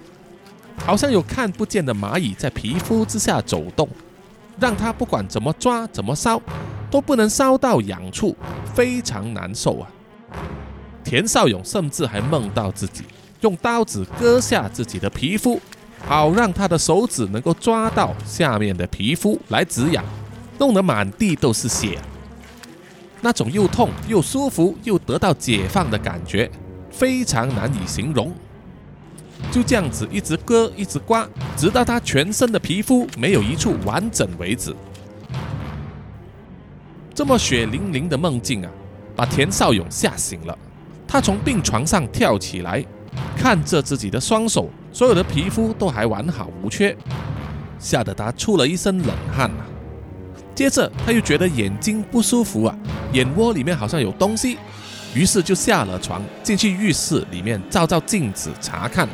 [0.78, 3.90] 好像有看不见的蚂蚁在皮肤之下走动，
[4.60, 6.42] 让他不管怎么抓怎么烧。
[6.98, 8.36] 都不能烧到痒处，
[8.74, 9.88] 非常难受啊！
[11.04, 13.04] 田少勇甚至还梦到自己
[13.42, 15.62] 用刀子割下自己的皮肤，
[16.08, 20.04] 好让他的手指能够抓到下面的皮肤来止痒，
[20.58, 22.00] 弄得满地都是血。
[23.22, 26.50] 那种又痛又舒服又得到解放的感觉，
[26.90, 28.34] 非常难以形容。
[29.52, 34.76] 就这样子一直割一直刮，直到他全身的皮肤没有一处完整为止。
[37.18, 38.70] 这么血淋淋的梦境啊，
[39.16, 40.56] 把田少勇吓醒了。
[41.08, 42.86] 他从病床上跳起来，
[43.36, 46.96] 看着自己的双手，所有的皮肤都还完好无缺，
[47.80, 49.66] 吓得他出了一身冷汗啊。
[50.54, 52.78] 接着他又觉得眼睛不舒服啊，
[53.14, 54.60] 眼窝里面好像有东西，
[55.16, 59.10] 于是就下了床，进去浴室里面照照镜子查看。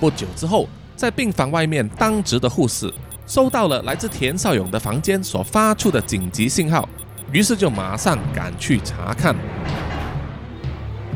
[0.00, 0.66] 不久之后，
[0.96, 2.90] 在病房外面当值的护士。
[3.30, 6.88] 收到了来自田少勇的房间所发出的紧急信号，
[7.30, 9.36] 于是就马上赶去查看，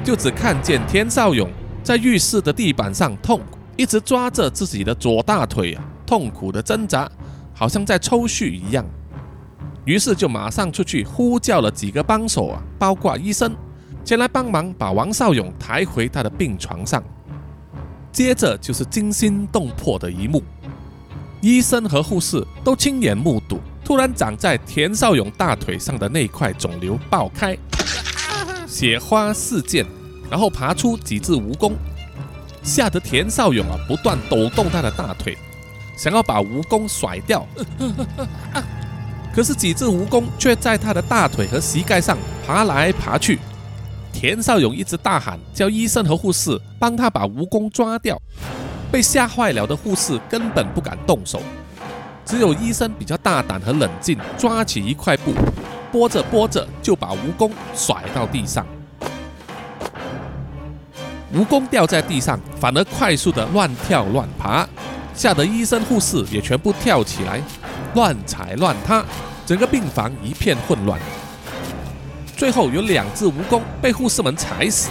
[0.05, 1.51] 就只看见田少勇
[1.83, 3.41] 在浴室的地板上痛，
[3.77, 7.11] 一直抓着自己的左大腿啊，痛苦的挣扎，
[7.53, 8.87] 好像在抽搐一样。
[9.85, 13.53] 于是就马上出去呼叫了几个帮手啊，包括医生，
[14.05, 17.03] 前来帮忙把王少勇抬回他的病床上。
[18.13, 20.41] 接着就是惊心动魄的一幕。
[21.45, 27.55] 医生和护士都亲眼目睹，突然长在田少勇大腿上的那块肿瘤爆开，
[28.67, 29.85] 血花四溅，
[30.31, 31.75] 然后爬出几只蜈蚣，
[32.63, 35.37] 吓得田少勇啊不断抖动他的大腿，
[35.99, 37.47] 想要把蜈蚣甩掉。
[39.35, 43.39] 可是几只蜈蚣却在他的大腿和膝盖上爬来爬去，
[44.15, 48.19] 田少勇一直大喊，叫医生和护士帮他把蜈蚣抓掉。
[48.95, 51.43] 被吓坏了的护士根本不敢动手，
[52.25, 55.35] 只有医生比较大胆和冷静，抓起一块布，
[55.91, 58.65] 拨着拨着就把蜈蚣甩到地上。
[61.35, 64.65] 蜈蚣掉在地上，反而快速的乱跳乱爬，
[65.13, 67.43] 吓得医生护士也全部跳起来，
[67.97, 69.05] 乱踩乱踏，
[69.45, 71.01] 整个病房一片混乱。
[72.37, 74.89] 最后有两只蜈蚣被护士们踩死。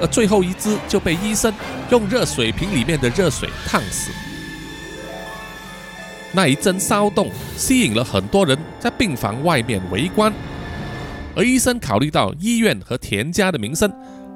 [0.00, 1.52] 而最后一只就被医生
[1.90, 4.10] 用热水瓶里面的热水烫死。
[6.32, 10.32] 那一阵骚动吸引了很多人在病房外面围观，
[11.34, 13.92] 而医生考虑到医院和田家的名声，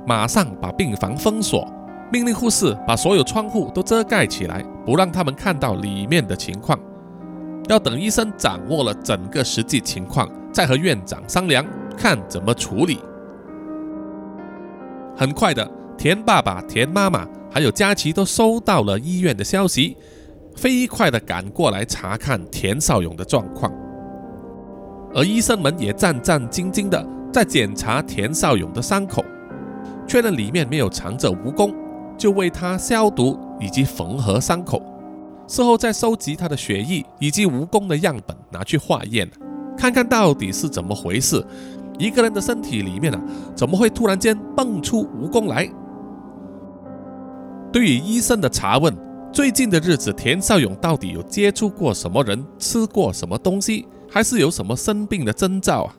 [0.07, 1.72] 马上把病房封锁，
[2.12, 6.77] 命令护士把所有窗户都遮盖起来，不让他们看到里面的情况，
[7.68, 11.64] 要等医生掌握了整个实际情况，再和院长商量，
[11.96, 12.98] 看怎么处理。
[15.16, 19.96] 很快的，田爸爸、田妈妈还有佳琪都收到了医院的消息，
[20.57, 23.72] 飞快的赶过来查看田少勇的状况。
[25.14, 29.24] 而医生们也战战兢兢的在检查田少勇的伤口，
[30.09, 31.72] 确认里面没有藏着蜈蚣，
[32.18, 34.83] 就为他消毒以及缝合伤口。
[35.46, 39.31] 事后再收集他的血液以及蜈蚣的样本拿去化验，
[39.77, 41.46] 看看到底是怎么回事。
[41.98, 43.20] 一个人的身体里面啊，
[43.54, 45.70] 怎么会突然间蹦出蜈蚣来？
[47.72, 48.96] 对于医生的查问，
[49.33, 55.94] 最近的日子田少勇到底有接触过什么人，吃过什么东西，还是有什么生病的征兆啊？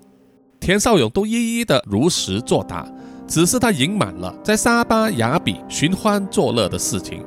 [0.60, 2.88] 田少勇都一一的如实作答，
[3.28, 7.24] 只是他隐瞒了在沙巴雅比寻欢作乐的事情。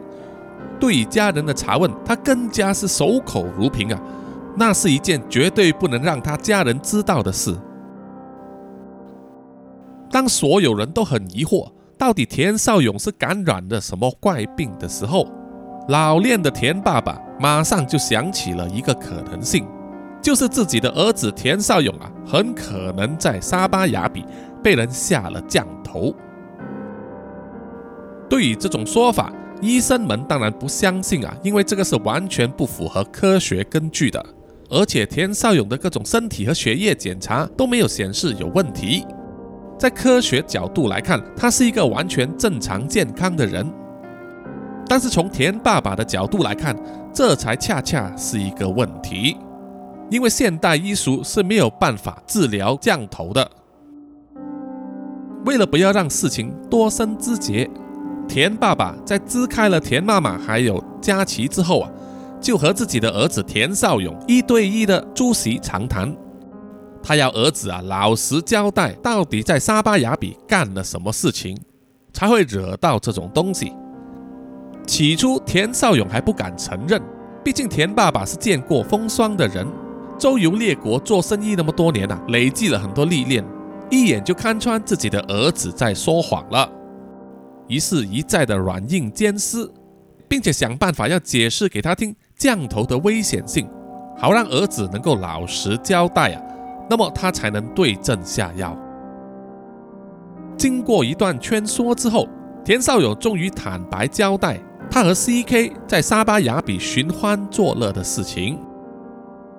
[0.81, 4.01] 对于家人的查问，他更加是守口如瓶啊，
[4.57, 7.55] 那是一件绝对不能让他家人知道的事。
[10.11, 15.27] 当所有人都很疑惑，到底田少勇是感染了什么怪病的时候，
[15.89, 19.67] 老练的田爸爸马上就想起了一个可能性，
[20.23, 24.25] 就是自己的儿子田少勇啊，很可能在沙巴雅比
[24.63, 26.15] 被人下了降头。
[28.31, 34.25] 对于这种说法，医生们当然不相信啊，因为这个是完全不符合科学根据的，
[34.71, 39.05] 而且田少勇的各种身体和血液检查都没有显示有问题。
[39.79, 43.65] 在科学角度来看，他是一个完全正常健康的人。
[44.89, 46.77] 但是从田爸爸的角度来看，
[47.13, 49.37] 这才恰恰是一个问题，
[50.11, 53.49] 因为现代医术是没有办法治疗降头的。
[55.45, 57.71] 为了不要让事情多生枝节，
[58.27, 61.91] 田爸爸在支开了田妈妈还有佳琪之后啊，
[62.41, 66.13] 就和自己的儿子田少勇一对一的出席长谈。
[67.09, 71.59] 他要儿子啊老实交代，到底在沙巴雅比干了什么事情，
[72.13, 73.73] 才会惹到这种东西。
[74.87, 77.01] 起初田少勇还不敢承认，
[77.43, 79.67] 毕竟田爸爸是见过风霜的人，
[80.19, 83.43] 周游列国做生意那么多年啊，累积了很多历练，
[83.91, 86.71] 一眼就看穿自己的儿子在说谎了。
[87.69, 89.67] 于是，一再的软硬兼施，
[90.29, 93.67] 并且想办法要解释给他听降头的危险性，
[94.19, 96.43] 好让儿子能够老实交代啊。
[96.89, 98.77] 那么他才能对症下药。
[100.57, 102.29] 经过一段劝说之后，
[102.65, 104.59] 田少勇终于坦白交代
[104.91, 108.59] 他和 C.K 在沙巴雅比寻欢作乐的事情。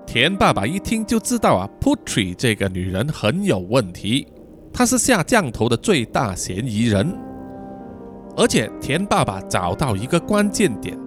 [0.06, 4.28] 田爸爸一听就知道啊，Putri 这个女人很有问题，
[4.74, 7.16] 她是下降头的最大嫌疑人。
[8.36, 10.98] 而且田爸爸找到一个关键点，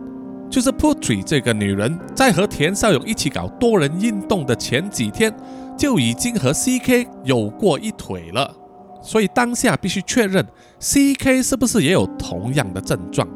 [0.48, 5.34] 就是 Putri 这个女人在和田少勇一起搞多人运动的前几天。
[5.82, 8.54] 就已经和 C.K 有过一腿了，
[9.02, 10.46] 所以当下必须确认
[10.78, 13.26] C.K 是不是也有同样的症状。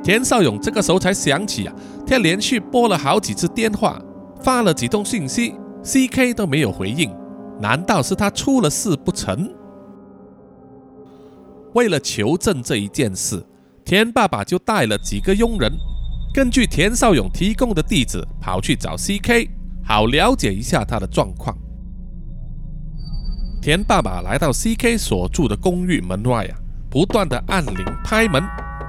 [0.00, 1.74] 田少勇这个时候才想起啊，
[2.06, 4.00] 他连续拨了好几次电话，
[4.40, 7.12] 发了几通信息，CK 都没有回应，
[7.60, 9.52] 难道是他出了事不成？
[11.74, 13.44] 为了求证这一件事，
[13.84, 15.68] 田爸爸就带了几个佣人，
[16.32, 19.48] 根据田少勇提供的地址跑去找 CK，
[19.86, 21.56] 好了解一下他的状况。
[23.62, 26.58] 田爸爸来到 CK 所住的公寓门外啊，
[26.90, 28.42] 不断的按铃拍门，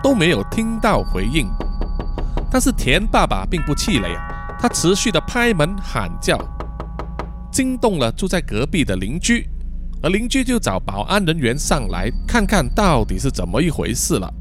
[0.04, 1.48] 都没有听到回应。
[2.50, 6.38] 但是田爸爸并不气馁啊，他持续的拍门喊叫，
[7.52, 9.48] 惊动了住在隔壁的邻居，
[10.02, 14.34] 而邻居就找保安人员上来看看到底是怎么一回事了。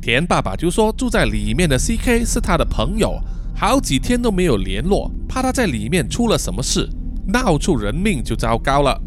[0.00, 3.20] 田爸爸就说住在里面的 CK 是他的朋友，
[3.54, 6.88] 好几天都没有联络，怕他在里面出了什么事。
[7.24, 9.00] 闹出人命就糟糕了。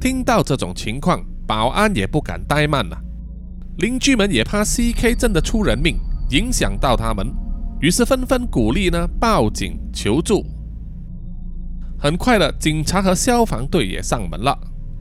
[0.00, 2.96] 听到这种情况，保安也不敢怠慢了。
[3.78, 5.96] 邻居们也怕 CK 真的出人命，
[6.30, 7.26] 影响到他们，
[7.80, 10.46] 于是纷纷鼓励呢报警求助。
[11.98, 14.56] 很快的，警察和消防队也上门了。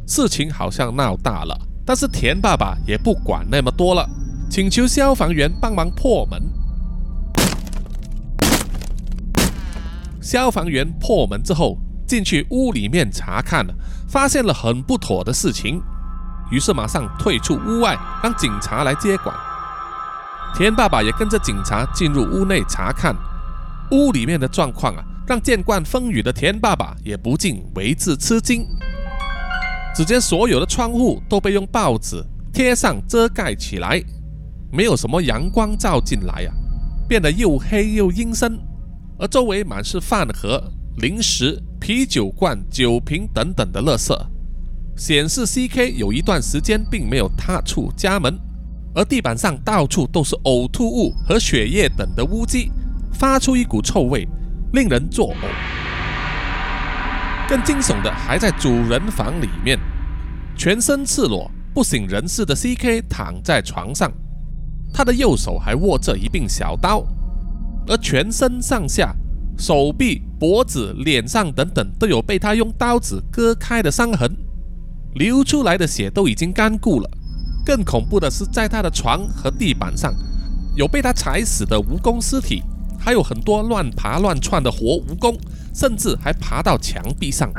[0.07, 1.55] 事情好像闹大了，
[1.85, 4.09] 但是田爸爸也不管那么多了，
[4.49, 6.41] 请求消防员帮忙破门。
[10.23, 13.73] 消防员破门之后进去屋里面查看了，
[14.07, 15.81] 发现了很不妥的事情，
[16.49, 19.35] 于是马上退出屋外，让警察来接管。
[20.55, 23.13] 田爸爸也跟着警察进入屋内查看，
[23.91, 28.65] 屋里面的状况啊，让见惯风雨的田爸爸也不禁为之吃惊。
[29.93, 34.01] 只见所有的窗户都被用报纸贴上遮盖起来，
[34.71, 36.53] 没有什么阳光照进来啊，
[37.09, 38.57] 变得又黑又阴森。
[39.23, 40.61] 而周围满是饭盒、
[40.97, 44.13] 零食、啤酒罐、酒瓶等等的垃圾，
[44.97, 45.93] 显示 C.K.
[45.93, 48.37] 有一段时间并没有踏出家门。
[48.93, 52.69] 而地板上到处都是呕吐物和血液等的污迹，
[53.13, 54.27] 发出一股臭味，
[54.73, 55.47] 令人作呕。
[57.47, 59.79] 更惊悚的还在主人房里面，
[60.57, 63.01] 全身赤裸、不省人事的 C.K.
[63.03, 64.11] 躺在床上，
[64.93, 67.05] 他的右手还握着一柄小刀。
[67.87, 69.15] 而全身上下、
[69.57, 74.35] 手臂、脖子、脸上等等，都有被他用刀子割开的伤痕，
[75.15, 77.09] 流出来的血都已经干固了。
[77.65, 80.13] 更恐怖的是，在他的床和地板上，
[80.75, 82.61] 有被他踩死的蜈蚣尸体，
[82.99, 85.37] 还有很多乱爬乱窜的活蜈蚣，
[85.73, 87.51] 甚至还爬到墙壁上，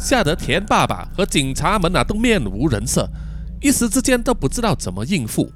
[0.00, 3.08] 吓得田爸爸和警察们啊都面无人色，
[3.60, 5.52] 一时之间都不知道怎么应付。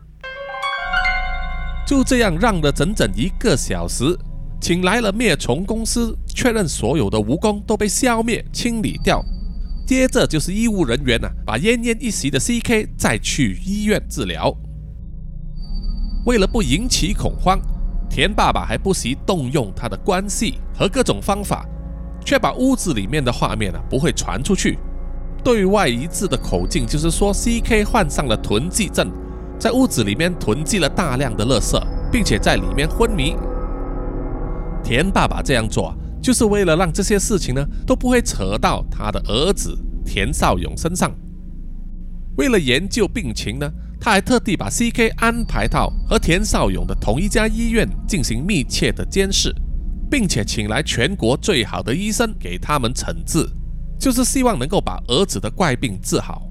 [1.88, 4.14] 就这样让了整整一个小时，
[4.60, 9.24] 请来了灭虫公司，确认所有的蜈蚣都被消灭清理掉。
[9.86, 12.90] 接着就是医务人员呢，把奄奄一息的 C.K.
[12.98, 14.54] 再去医院治疗。
[16.26, 17.58] 为了不引起恐慌，
[18.10, 21.66] 田爸爸还不惜动用他的关系和各种方法，
[22.22, 24.78] 确保屋子里面的画面啊不会传出去。
[25.42, 27.82] 对外一致的口径就是说，C.K.
[27.82, 29.10] 患上了囤积症。
[29.58, 31.80] 在屋子里面囤积了大量的垃圾，
[32.12, 33.36] 并且在里面昏迷。
[34.84, 41.12] 田爸爸这样做，就是为了让这些事情呢都不会扯到他的儿子田少勇身上。
[42.36, 43.68] 为了研究病情呢，
[44.00, 45.08] 他还特地把 C.K.
[45.16, 49.52] 安排到和田少勇的同一家医院进行密切的监视，
[50.08, 53.44] 并且请来全国最好的医生给他们诊治，
[53.98, 56.47] 就是希望能够把儿子的怪病治好。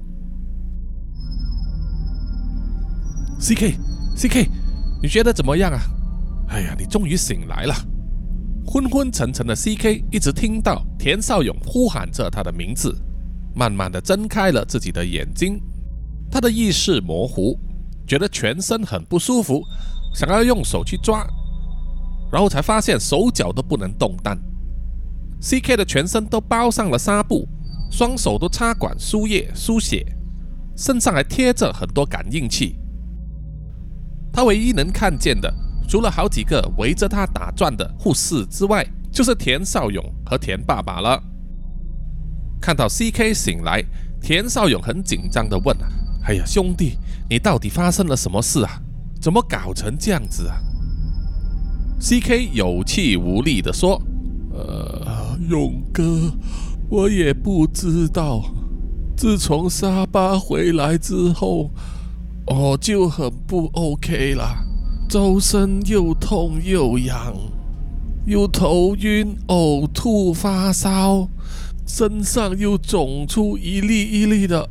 [3.38, 3.78] C K
[4.16, 4.48] C K，
[5.00, 5.80] 你觉得怎么样啊？
[6.48, 7.74] 哎呀，你终于醒来了。
[8.66, 12.94] 昏昏沉沉的 C K 一直听到田少勇呼喊着他的名字，
[13.54, 15.60] 慢慢的睁开了自己的眼睛。
[16.30, 17.58] 他的意识模糊，
[18.06, 19.62] 觉得全身很不舒服，
[20.14, 21.24] 想要用手去抓，
[22.32, 24.36] 然后才发现手脚都不能动弹。
[25.40, 27.48] C K 的全身都包上了纱布，
[27.90, 30.04] 双手都插管输液输血，
[30.76, 32.76] 身上还贴着很多感应器。
[34.38, 35.52] 他唯一能看见的，
[35.88, 41.20] 除了好几个围着他打转的护士之外，就是田少勇和田爸爸了。
[42.60, 43.84] 看到 C.K 醒来，
[44.22, 45.90] 田少勇很紧张地问：“啊，
[46.22, 46.96] 哎呀，兄弟，
[47.28, 48.80] 你到底发生了什么事啊？
[49.20, 50.60] 怎么搞成这样子啊
[51.98, 54.00] ？”C.K 有气无力地说
[54.54, 56.32] ：“呃，勇哥，
[56.88, 58.44] 我也不知道。
[59.16, 61.72] 自从沙巴回来之后。”
[62.50, 64.64] 我就很不 OK 啦，
[65.08, 67.34] 周身又痛又痒，
[68.26, 71.28] 又头晕、呕吐、发烧，
[71.86, 74.66] 身上又肿出一粒一粒的，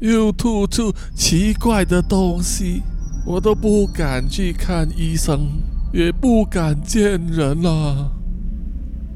[0.00, 2.82] 又吐出奇怪的东西，
[3.24, 5.48] 我都不敢去看医生，
[5.94, 8.12] 也不敢见人了。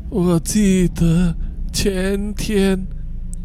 [0.09, 1.37] 我记得
[1.71, 2.87] 前天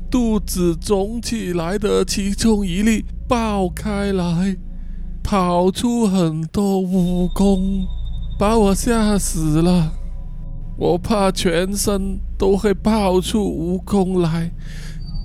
[0.10, 4.55] 肚子肿起来的其中一粒爆开来，
[5.23, 7.86] 跑出很多蜈蚣，
[8.38, 9.91] 把我吓死了。
[10.78, 14.51] 我怕全身都会爆出蜈蚣来，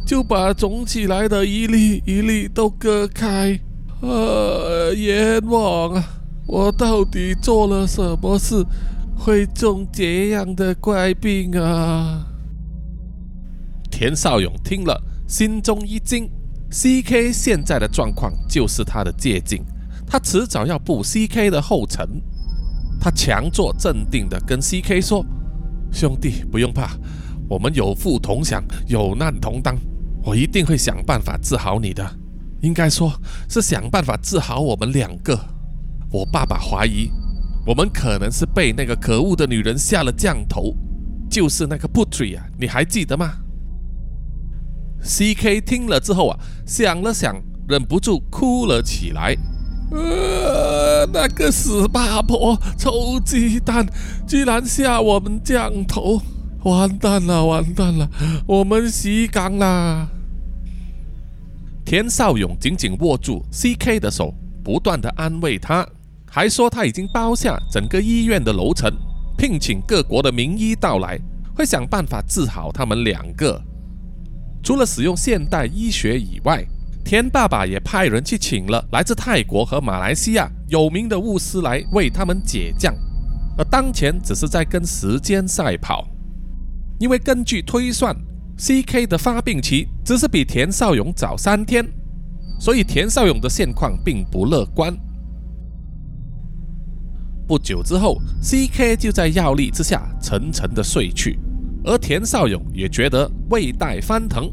[0.06, 3.58] 就把肿起来的一粒一粒都割开。
[4.00, 6.04] 呃，阎王啊！
[6.46, 8.64] 我到底做了什么事，
[9.14, 12.26] 会中这样的怪病啊？
[13.90, 16.30] 田少勇听了，心中一惊。
[16.70, 17.32] C.K.
[17.32, 19.64] 现在的状况就是他的借镜，
[20.06, 21.50] 他迟早要步 C.K.
[21.50, 22.06] 的后尘。
[23.00, 25.00] 他强作镇定地跟 C.K.
[25.00, 25.24] 说
[25.90, 26.96] ：“兄弟，不用怕，
[27.48, 29.76] 我们有福同享，有难同当，
[30.22, 32.08] 我一定会想办法治好你的。”
[32.62, 33.10] 应该说
[33.48, 35.38] 是想办法治好我们两个。
[36.12, 37.10] 我爸爸怀疑
[37.66, 40.76] 我们可能是被那个可恶的女人下了降头，
[41.30, 43.32] 就是那个 Putri 啊，你还记得吗
[45.02, 45.60] ？C.K.
[45.60, 49.36] 听了之后啊，想了想，忍不住哭了起来。
[49.90, 53.86] 呃，那个死八婆臭鸡蛋，
[54.26, 56.22] 居然下我们降头，
[56.62, 58.08] 完蛋了，完蛋了，
[58.46, 60.06] 我们洗岗啦！
[61.84, 63.98] 田少勇紧紧握住 C.K.
[63.98, 64.32] 的手，
[64.62, 65.84] 不断的安慰他，
[66.30, 68.88] 还说他已经包下整个医院的楼层，
[69.36, 71.18] 聘请各国的名医到来，
[71.56, 73.60] 会想办法治好他们两个。
[74.62, 76.64] 除了使用现代医学以外，
[77.04, 82.94] 田爸爸也派人去请了来自泰国和马来西亚有名的巫师来为他们解降，
[83.56, 86.06] 而当前只是在跟时间赛跑，
[86.98, 88.16] 因为根据推算。
[88.58, 89.06] C.K.
[89.06, 91.82] 的发病期只是比田少勇早三天，
[92.58, 94.94] 所以田少勇的现况并不乐观。
[97.48, 98.96] 不久之后，C.K.
[98.96, 101.38] 就在药力之下沉沉的睡去，
[101.84, 104.50] 而田少勇也觉得胃袋翻腾，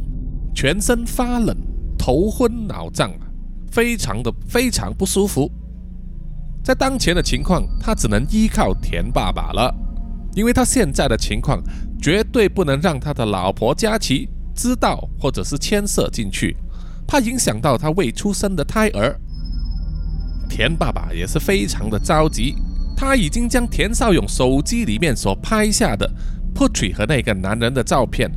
[0.55, 1.55] 全身发冷，
[1.97, 3.27] 头昏脑胀啊，
[3.71, 5.51] 非常的非常不舒服。
[6.63, 9.73] 在当前的情况，他只能依靠田爸爸了，
[10.35, 11.61] 因为他现在的情况。
[11.99, 16.55] 绝对不能让他的老婆佳琪知道，或者是牵涉进去，
[17.07, 19.19] 怕影响到他未出生的胎儿。
[20.47, 22.53] 田爸爸也是非常的着急，
[22.95, 26.07] 他已经将田少勇手机里面所拍下的
[26.57, 28.31] Putri 和那个男人的照片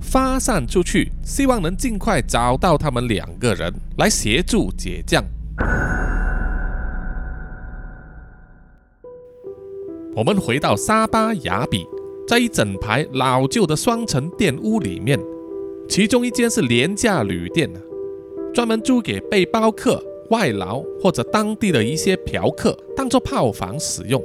[0.00, 5.24] 发散出去，希望能尽快找到他们两个人来协助解降。
[10.14, 11.84] 我们回到沙巴雅比。
[12.26, 15.20] 在一整排老旧的双层店屋里面，
[15.88, 17.68] 其中一间是廉价旅店
[18.54, 24.22] 专门租给背包客、外劳或者当地的一些嫖客当做炮房使用。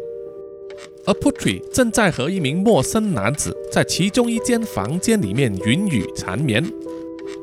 [1.06, 6.64] 而 Putri 正在和一名陌生男子在其中一间房间里面云雨缠绵，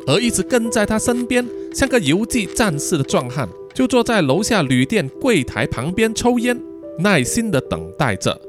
[0.06, 6.60] 而一直跟在他身边像个游击战士的壮汉就坐在楼下旅店柜台旁边抽烟，
[6.98, 8.40] 耐心的等待着。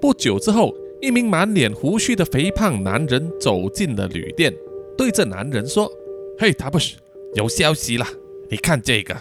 [0.00, 0.74] 不久之后。
[1.02, 4.54] 一名满脸胡须的肥胖男人走进了旅店，
[4.98, 5.90] 对着男人说
[6.38, 6.94] ：“嘿，塔布什，
[7.32, 8.06] 有消息了，
[8.50, 9.16] 你看这个。”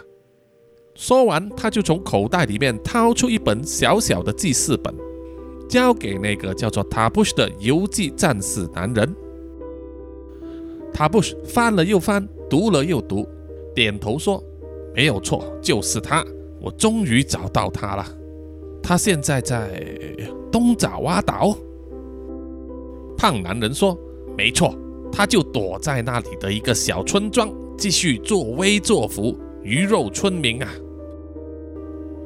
[0.99, 4.93] 说完，他就从口袋里面掏出一本小小的记事本，
[5.69, 9.15] 交给那个叫做塔布什的游击战士男人。
[10.93, 13.25] 塔布什翻了又翻，读了又读，
[13.73, 14.43] 点头说
[14.93, 16.21] ：“没有错，就是他，
[16.59, 18.05] 我终于找到他了。
[18.83, 19.81] 他现在在
[20.51, 21.57] 东爪哇岛。”
[23.15, 23.97] 胖男人说
[24.37, 24.75] ：“没错，
[25.13, 29.33] 他就躲在那里的一个小村庄，继续作威作福，
[29.63, 30.69] 鱼肉村民啊。”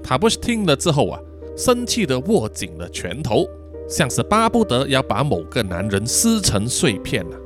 [0.04, 1.20] 塔布什听了之后啊，
[1.56, 3.47] 生气的握紧了拳头，
[3.88, 7.38] 像是巴不得要把某个男人撕成碎片了。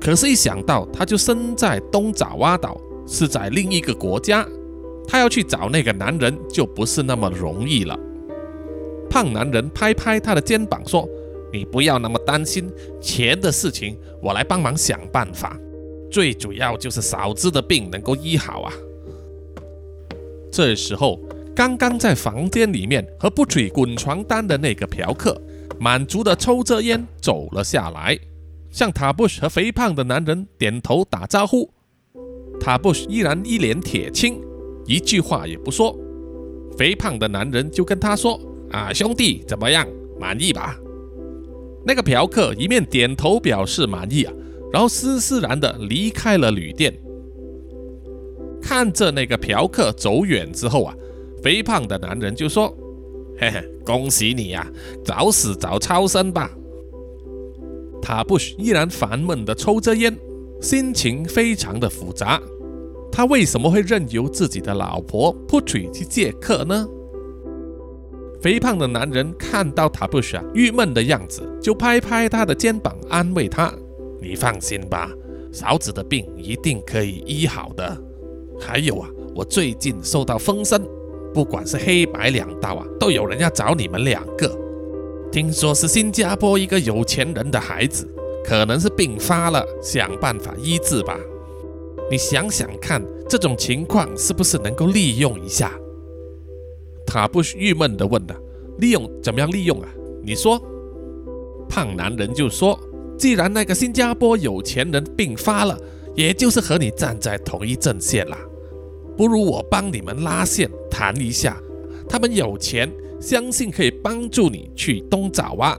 [0.00, 4.46] 可是，一想到他就身在东爪哇岛，是在另一个国家，
[5.06, 7.98] 他要去找那个男人就不是那么容易了。
[9.10, 11.08] 胖男人拍拍他的肩膀说。
[11.52, 12.68] 你不要那么担心
[13.00, 15.58] 钱的事情，我来帮忙想办法。
[16.10, 18.72] 最主要就是嫂子的病能够医好啊。
[20.50, 21.18] 这时候，
[21.56, 25.40] 刚刚在房间里面和不嘴滚床单的那个嫖客，
[25.80, 28.14] 满足的抽着烟走了下来，
[28.70, 31.72] 向塔布什和肥胖的男人点头打招呼。
[32.60, 34.38] 塔布什依然一脸铁青，
[34.84, 35.98] 一句话也不说。
[36.76, 38.38] 肥胖的男人就跟他说
[38.70, 39.88] ：“啊，兄弟，怎么样，
[40.20, 40.76] 满意吧？”
[41.86, 44.32] 那个嫖客一面点头表示满意啊，
[44.70, 46.94] 然后斯斯然的离开了旅店。
[48.60, 50.94] 看着那个嫖客走远之后啊，
[51.42, 52.74] 肥胖的男人就说
[53.38, 54.66] ：“嘿嘿，恭喜你呀，
[55.04, 56.50] 早死早超生吧。”
[58.02, 60.16] 塔布什依然烦闷地抽着烟，
[60.60, 62.40] 心情非常的复杂。
[63.10, 66.86] 他为什么会任由自己的老婆 Putri 去借客呢？
[68.40, 73.72] 肥胖的男人看到塔布什郁闷的样子，就拍拍他的肩膀，安慰他
[74.20, 75.10] ：“你放心吧，
[75.50, 77.96] 嫂子的病一定可以医好的。
[78.60, 80.86] 还有啊，我最近受到风声，
[81.36, 84.50] 不管是黑白两道啊，都有人要找你们两个。
[85.30, 88.08] 听说是新加坡一个有钱人的孩子，
[88.42, 91.14] 可能是病发了，想办法医治吧。
[92.10, 95.78] 你想想看，这种情况是不是能够利用一下？”
[97.06, 98.34] 塔布郁闷地问道
[98.80, 99.88] ：“利用怎么样利用啊？
[100.22, 100.58] 你说。”
[101.68, 102.80] 胖男人就说
[103.18, 105.78] ：“既然那个新加坡有钱人病发了，
[106.14, 108.38] 也就是和你站在同一阵线啦，
[109.16, 111.56] 不如我帮你们拉线谈一下。
[112.08, 112.90] 他们有钱，
[113.20, 115.76] 相信可以帮助你去东找啊，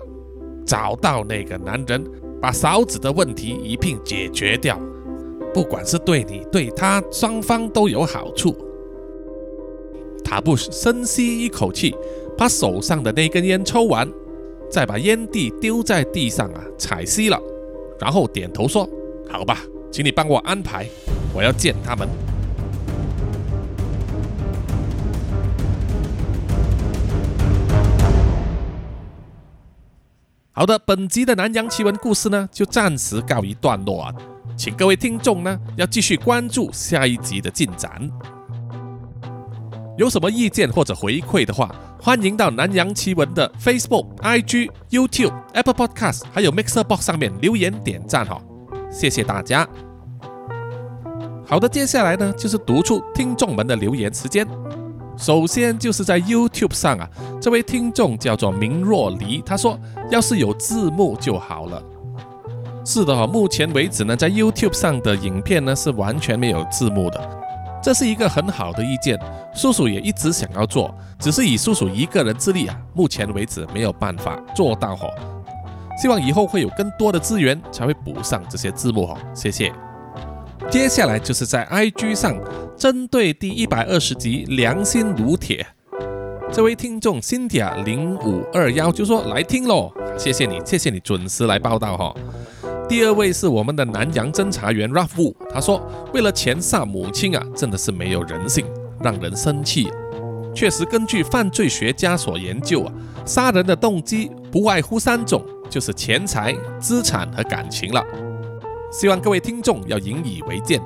[0.66, 2.04] 找到那个男人，
[2.42, 4.80] 把嫂子的问题一并解决掉。
[5.54, 8.56] 不管是对你对他，双方都有好处。”
[10.24, 11.96] 塔布深吸一口气，
[12.38, 14.12] 把手上的那根烟抽完，
[14.70, 17.42] 再把烟蒂丢在地上啊，踩熄了，
[17.98, 18.88] 然后点头说
[19.30, 20.86] ：“好吧，请你帮我安排，
[21.34, 22.06] 我要见他们。”
[30.58, 34.14] 好的，本集的南洋奇闻故事呢，就暂时告一段落啊，
[34.58, 38.10] 请各位听众呢，要继续关注下一集的进展。
[40.00, 48.42] 有什么意见或者回馈的话，欢迎到南洋奇闻的 Facebook、IG、YouTube、Apple Podcast 还有 Mixer Box 上面留言点赞哈，
[48.90, 49.68] 谢谢大家。
[51.46, 54.48] 好的，接下来呢就是读出听众们的留言时间。
[55.18, 57.10] 首先就是在 YouTube 上啊，
[57.42, 59.78] 这位听众叫做明若离，他说
[60.12, 61.82] 要是有字幕就好了。
[62.86, 67.30] 是的哈，目前为止呢，在 YouTube 上的影片呢是完全没有字幕的。
[67.84, 69.20] 这是一个很好的意见，
[69.54, 75.08] 叔叔也一直想要做，只是以叔叔一个人之力啊，目前为止没有办法做到哈。
[76.02, 79.74] 希望以后会有更多的资源才会补上这些字幕哈，谢谢。
[80.70, 82.38] 接下来就是在 IG 上
[82.76, 85.66] 针对第一百二十集良心如铁，
[86.52, 92.14] 这位听众 Cynthia 零五二幺就说来听喽，谢谢你，谢谢你准时来报道哈。
[92.90, 95.82] 第二位是我们的南洋侦查员 Ruff，他说
[96.14, 98.66] ：“为了钱杀母亲啊，真的是没有人性，
[99.02, 99.90] 让人生气。
[100.54, 102.94] 确实，根据犯罪学家所研究啊，
[103.26, 108.04] 杀人的动机不外乎三种，就是钱财、资产和感情了。
[108.92, 110.82] 希望各位听众要引以为戒。”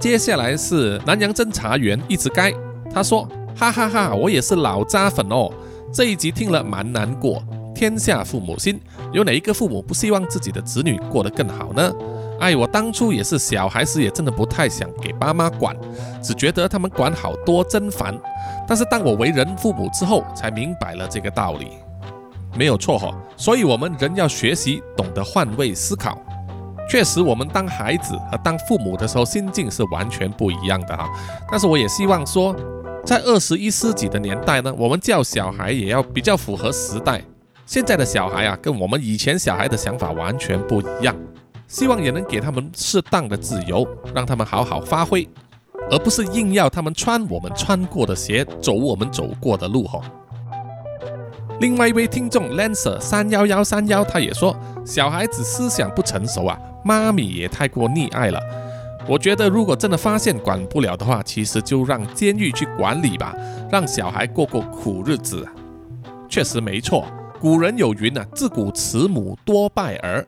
[0.00, 2.52] 接下来是南洋侦查员一直该，
[2.92, 5.48] 他说：“哈哈哈，我也是老渣粉哦，
[5.92, 7.42] 这一集听了蛮难过。”
[7.74, 8.80] 天下父母心，
[9.12, 11.92] 有哪一个父母不希望自己的子女过得更好呢？
[12.38, 15.76] 哎，我当初也是小孩时，也真的不太想给爸妈管，
[16.22, 18.16] 只觉得他们管好多真烦。
[18.68, 21.68] 但是当我为人父母之后，才明白了这个道理，
[22.56, 23.12] 没有错哈。
[23.36, 26.20] 所以，我们人要学习懂得换位思考。
[26.88, 31.08] 确实，我们当孩子和当父母的时候，心境是完全不一样的哈。
[31.50, 32.54] 但是，我也希望说，
[33.04, 37.22] 在二十一世纪的年代呢，我们教小孩也要比较符合时代。
[37.64, 41.16] 现在的小孩啊，跟我们以前小孩的想法完全不一样。
[41.68, 45.26] 希望也能给他们适当的自由，让他们好好发挥，
[45.90, 50.02] 而不是硬要他们穿我们穿过的鞋，走我们走过的路吼。
[51.60, 58.40] 另外一位听众 Lancer 三幺幺三幺，他也说，小孩子思想不成熟啊，妈咪也太过溺爱了。
[59.08, 63.34] 我觉得如果真的发现管不了的话，其实就让监狱去管理吧，
[63.70, 65.46] 让小孩过过苦日子。
[66.28, 67.04] 确实没错。
[67.40, 70.24] 古人有云啊，自古慈母多败儿。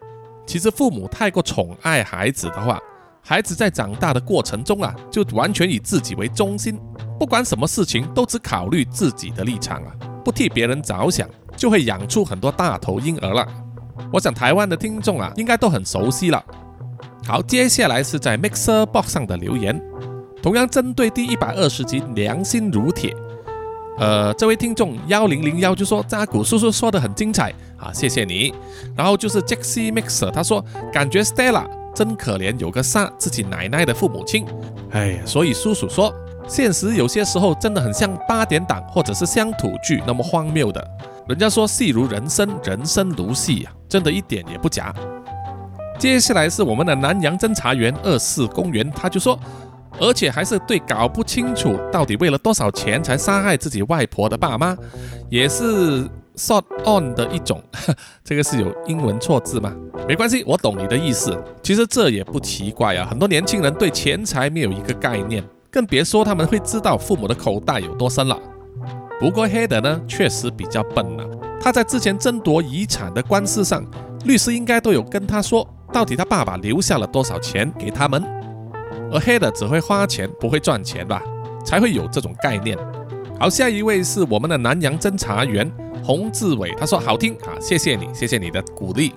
[0.47, 2.79] 其实父母太过宠爱孩子的话，
[3.23, 6.79] 孩子在长大的过程中啊，就完全以自己为中心，
[7.19, 9.93] 不管什么事情都只考虑自己的立场啊，
[10.25, 13.47] 不替别人着想，就会养出很多大头婴儿了。
[14.13, 16.43] 我想台湾的听众啊，应该都很熟悉了。
[17.27, 19.81] 好，接下来是在 Mixer Box 上的留言，
[20.43, 23.13] 同样针对第一百二十集《良心如铁》。
[23.97, 28.53] 呃，这位听众幺零零幺就说扎古叔叔说的很精彩啊，谢谢你。
[28.97, 31.65] 然后就是 Jaxie Mixer，他说感觉 Stella
[31.95, 34.45] 真可怜，有个杀自己奶奶的父母亲。
[34.91, 36.13] 哎呀，所以叔叔说，
[36.47, 40.85] 现实有些时候真的很像八点档或者是乡土剧那么荒谬的。
[41.29, 44.95] 人家说戏如人生，人生如戏呀，真的一点也不假。
[45.99, 49.39] 接下来是我们的南洋侦查员二四公园，他就说。
[50.01, 54.77] 而且还是对搞不清楚到底为了多少钱才杀害自己外婆的爸妈，
[55.31, 56.03] 也是
[56.37, 57.63] sort on 的一种。
[58.25, 59.73] 这个是有英文错字吗？
[60.09, 61.41] 没关系，我懂你的意思。
[61.63, 65.45] 其实这也不奇怪啊，很多年轻人对钱财没有一个概念，
[65.75, 68.39] 更别说他们会知道父母的口袋有多深了。
[69.19, 71.29] 不过黑的呢，确实比较笨了。
[71.61, 73.85] 他在之前争夺遗产的官司上，
[74.25, 78.23] 律师应该都有跟他说，到底他爸爸留下了多少钱给他们。
[79.11, 81.21] 而黑的只会花钱，不会赚钱吧？
[81.65, 82.79] 才会有这种概念。
[83.41, 85.69] 好，下一位是我们的南洋侦查员
[86.05, 89.13] 洪志伟，他说好听啊，谢谢你，谢谢你的鼓励。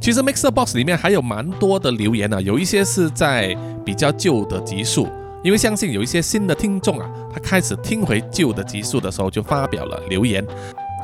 [0.00, 5.08] 其实 Mixer Box 里面还有蛮多的留言呢，有一些是在比较旧的集数，
[5.44, 10.42] 因为相信有一些新的听众啊，他开始听回旧的集数的时候就发表了留言，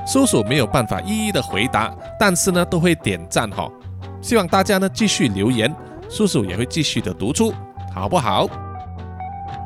[0.06, 3.70] 叔叔没有办法一一的回答，但是呢都会点赞哈，
[4.22, 5.70] 希望大家呢继续留言。
[6.08, 7.52] 叔叔也会继续的读出，
[7.94, 8.48] 好不好？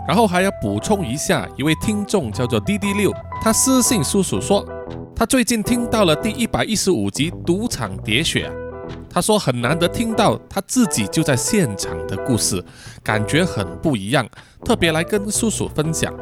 [0.09, 4.66] 然后还要补充一下，一位听众叫做滴滴六，他私信叔叔说，
[5.14, 8.51] 他最近听到了第一百一十五集《赌场喋血》，
[9.15, 12.61] 他说很难得听到他自己就在现场的故事，
[13.01, 14.29] 感觉很不一样，
[14.65, 16.12] 特别来跟叔叔分享。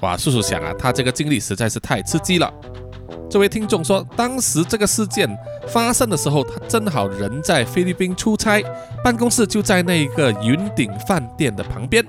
[0.00, 2.52] 哇，叔叔想啊，他这个经历实在是太刺激了。
[3.30, 5.26] 这位听众说，当时这个事件
[5.68, 8.62] 发生的时候，他正好人在菲律宾出差，
[9.02, 12.04] 办公室就在那一个云顶饭店的旁边。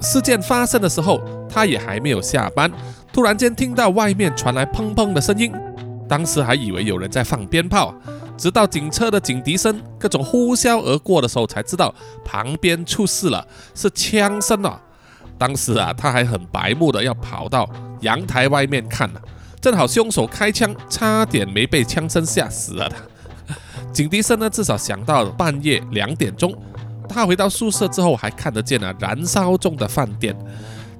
[0.00, 2.68] 事件发生的时候，他也还没有下班，
[3.12, 5.52] 突然间听到外面传来砰砰的声音，
[6.08, 7.94] 当时还以为有人在放鞭炮，
[8.36, 14.80] 直到警车的警笛声各种呼啸而过的时候，才知道旁边出事了，是枪声啊！
[15.38, 17.68] 当时啊，他还很白目的要跑到
[18.00, 19.20] 阳台外面看呢。
[19.60, 22.90] 正好凶手开枪，差点没被枪声吓死了。
[23.92, 26.54] 警笛声呢，至少响到半夜两点钟。
[27.08, 30.36] 他回到宿舍之后，还看得见了燃烧中的饭店，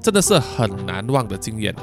[0.01, 1.75] 真的是很难忘的经验。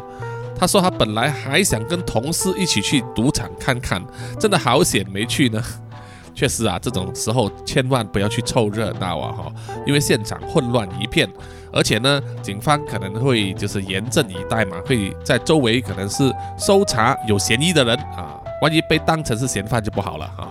[0.55, 4.03] 他说他本来还想跟同事一起去赌场看看，
[4.39, 5.61] 真的好险没去呢。
[6.33, 9.51] 确实啊，这种时候千万不要去凑热闹啊哈，
[9.85, 11.29] 因为现场混乱一片。
[11.73, 20.49] 而且呢，警方可能会就是严阵以待嘛，会在周围可能是搜查有嫌疑的人啊，万一被当成是嫌犯就不好了哈。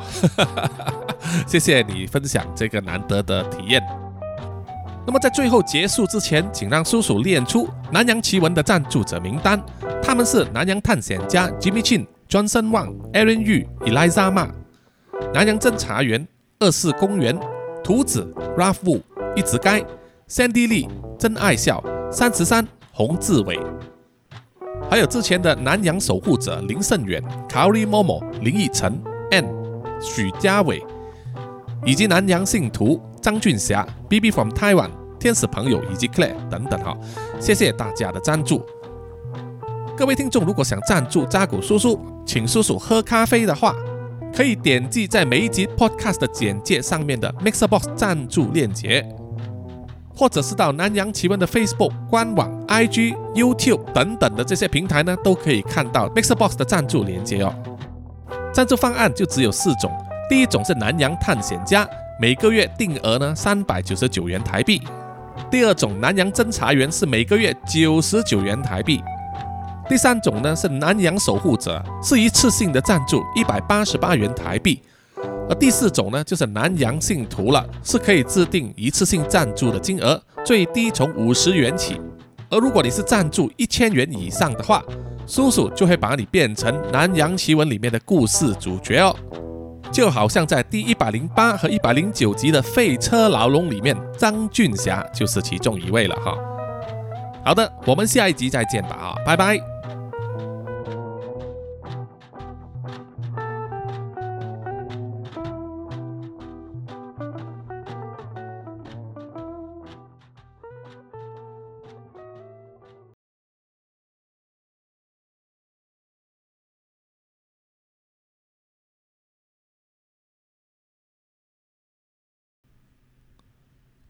[1.46, 3.82] 谢谢你分享这个难得的体验。
[5.06, 9.60] 那么在最后结束之前，请让叔叔列出南洋奇闻的赞助者名单，
[10.02, 14.48] 他们是南洋探险家 Jimmy Chin、Johnson Wang、Aaron Yu、Eliza Ma、
[15.34, 16.26] 南洋侦查员
[16.58, 17.38] 二世公园、
[17.82, 19.00] 图子 Ralph Wu、
[19.34, 19.80] 一直该、
[20.28, 20.88] Sandy Lee。
[21.18, 23.60] 真爱笑三十三洪志伟，
[24.90, 28.98] 还有之前的南洋守护者林胜远、Kari Momo、林以晨、
[29.32, 29.44] N、
[30.00, 30.82] 许家伟，
[31.84, 36.96] 以及南洋信徒张俊霞、B B from Taiwan、天使朋友以及 Claire 等等哈，
[37.38, 38.64] 谢谢大家的赞助。
[39.96, 43.74] 各位听众，如果想赞助扎古叔叔，请叔叔喝咖啡的话，
[44.34, 49.06] 可以点击在每一集 Podcast 的简介上面的 Mixer Box 赞助链接。
[50.12, 57.54] 或者是到南洋奇闻的 Facebook 官网、IG、YouTube 等等的这些平台呢，都可以看到 Mixbox 的赞助链接哦。
[58.52, 59.90] 赞助方案就只有四种，
[60.28, 61.88] 第一种是南洋探险家，
[62.20, 64.78] 每个月定额呢三百九十九元台币；
[65.50, 68.98] 第二种南洋侦查员是每个月九十九元台币；
[69.88, 74.82] 第三种呢是南洋守护者，是一次性的赞助一百八十八元台币。
[75.48, 81.98] 而第四种呢，就是南洋信徒了，是可以制定一次性赞助的金额，最低从五十元起。
[82.50, 84.84] 而如果你是赞助一千元以上的话，
[85.26, 89.16] 叔叔就会把你变成南洋奇闻里面的故事主角哦，
[89.92, 96.34] 就好像在第一百零八和一百零九集的废车牢笼里面，张俊霞就是其中一位了哈。
[97.44, 99.79] 好的，我们下一集再见吧啊，拜拜。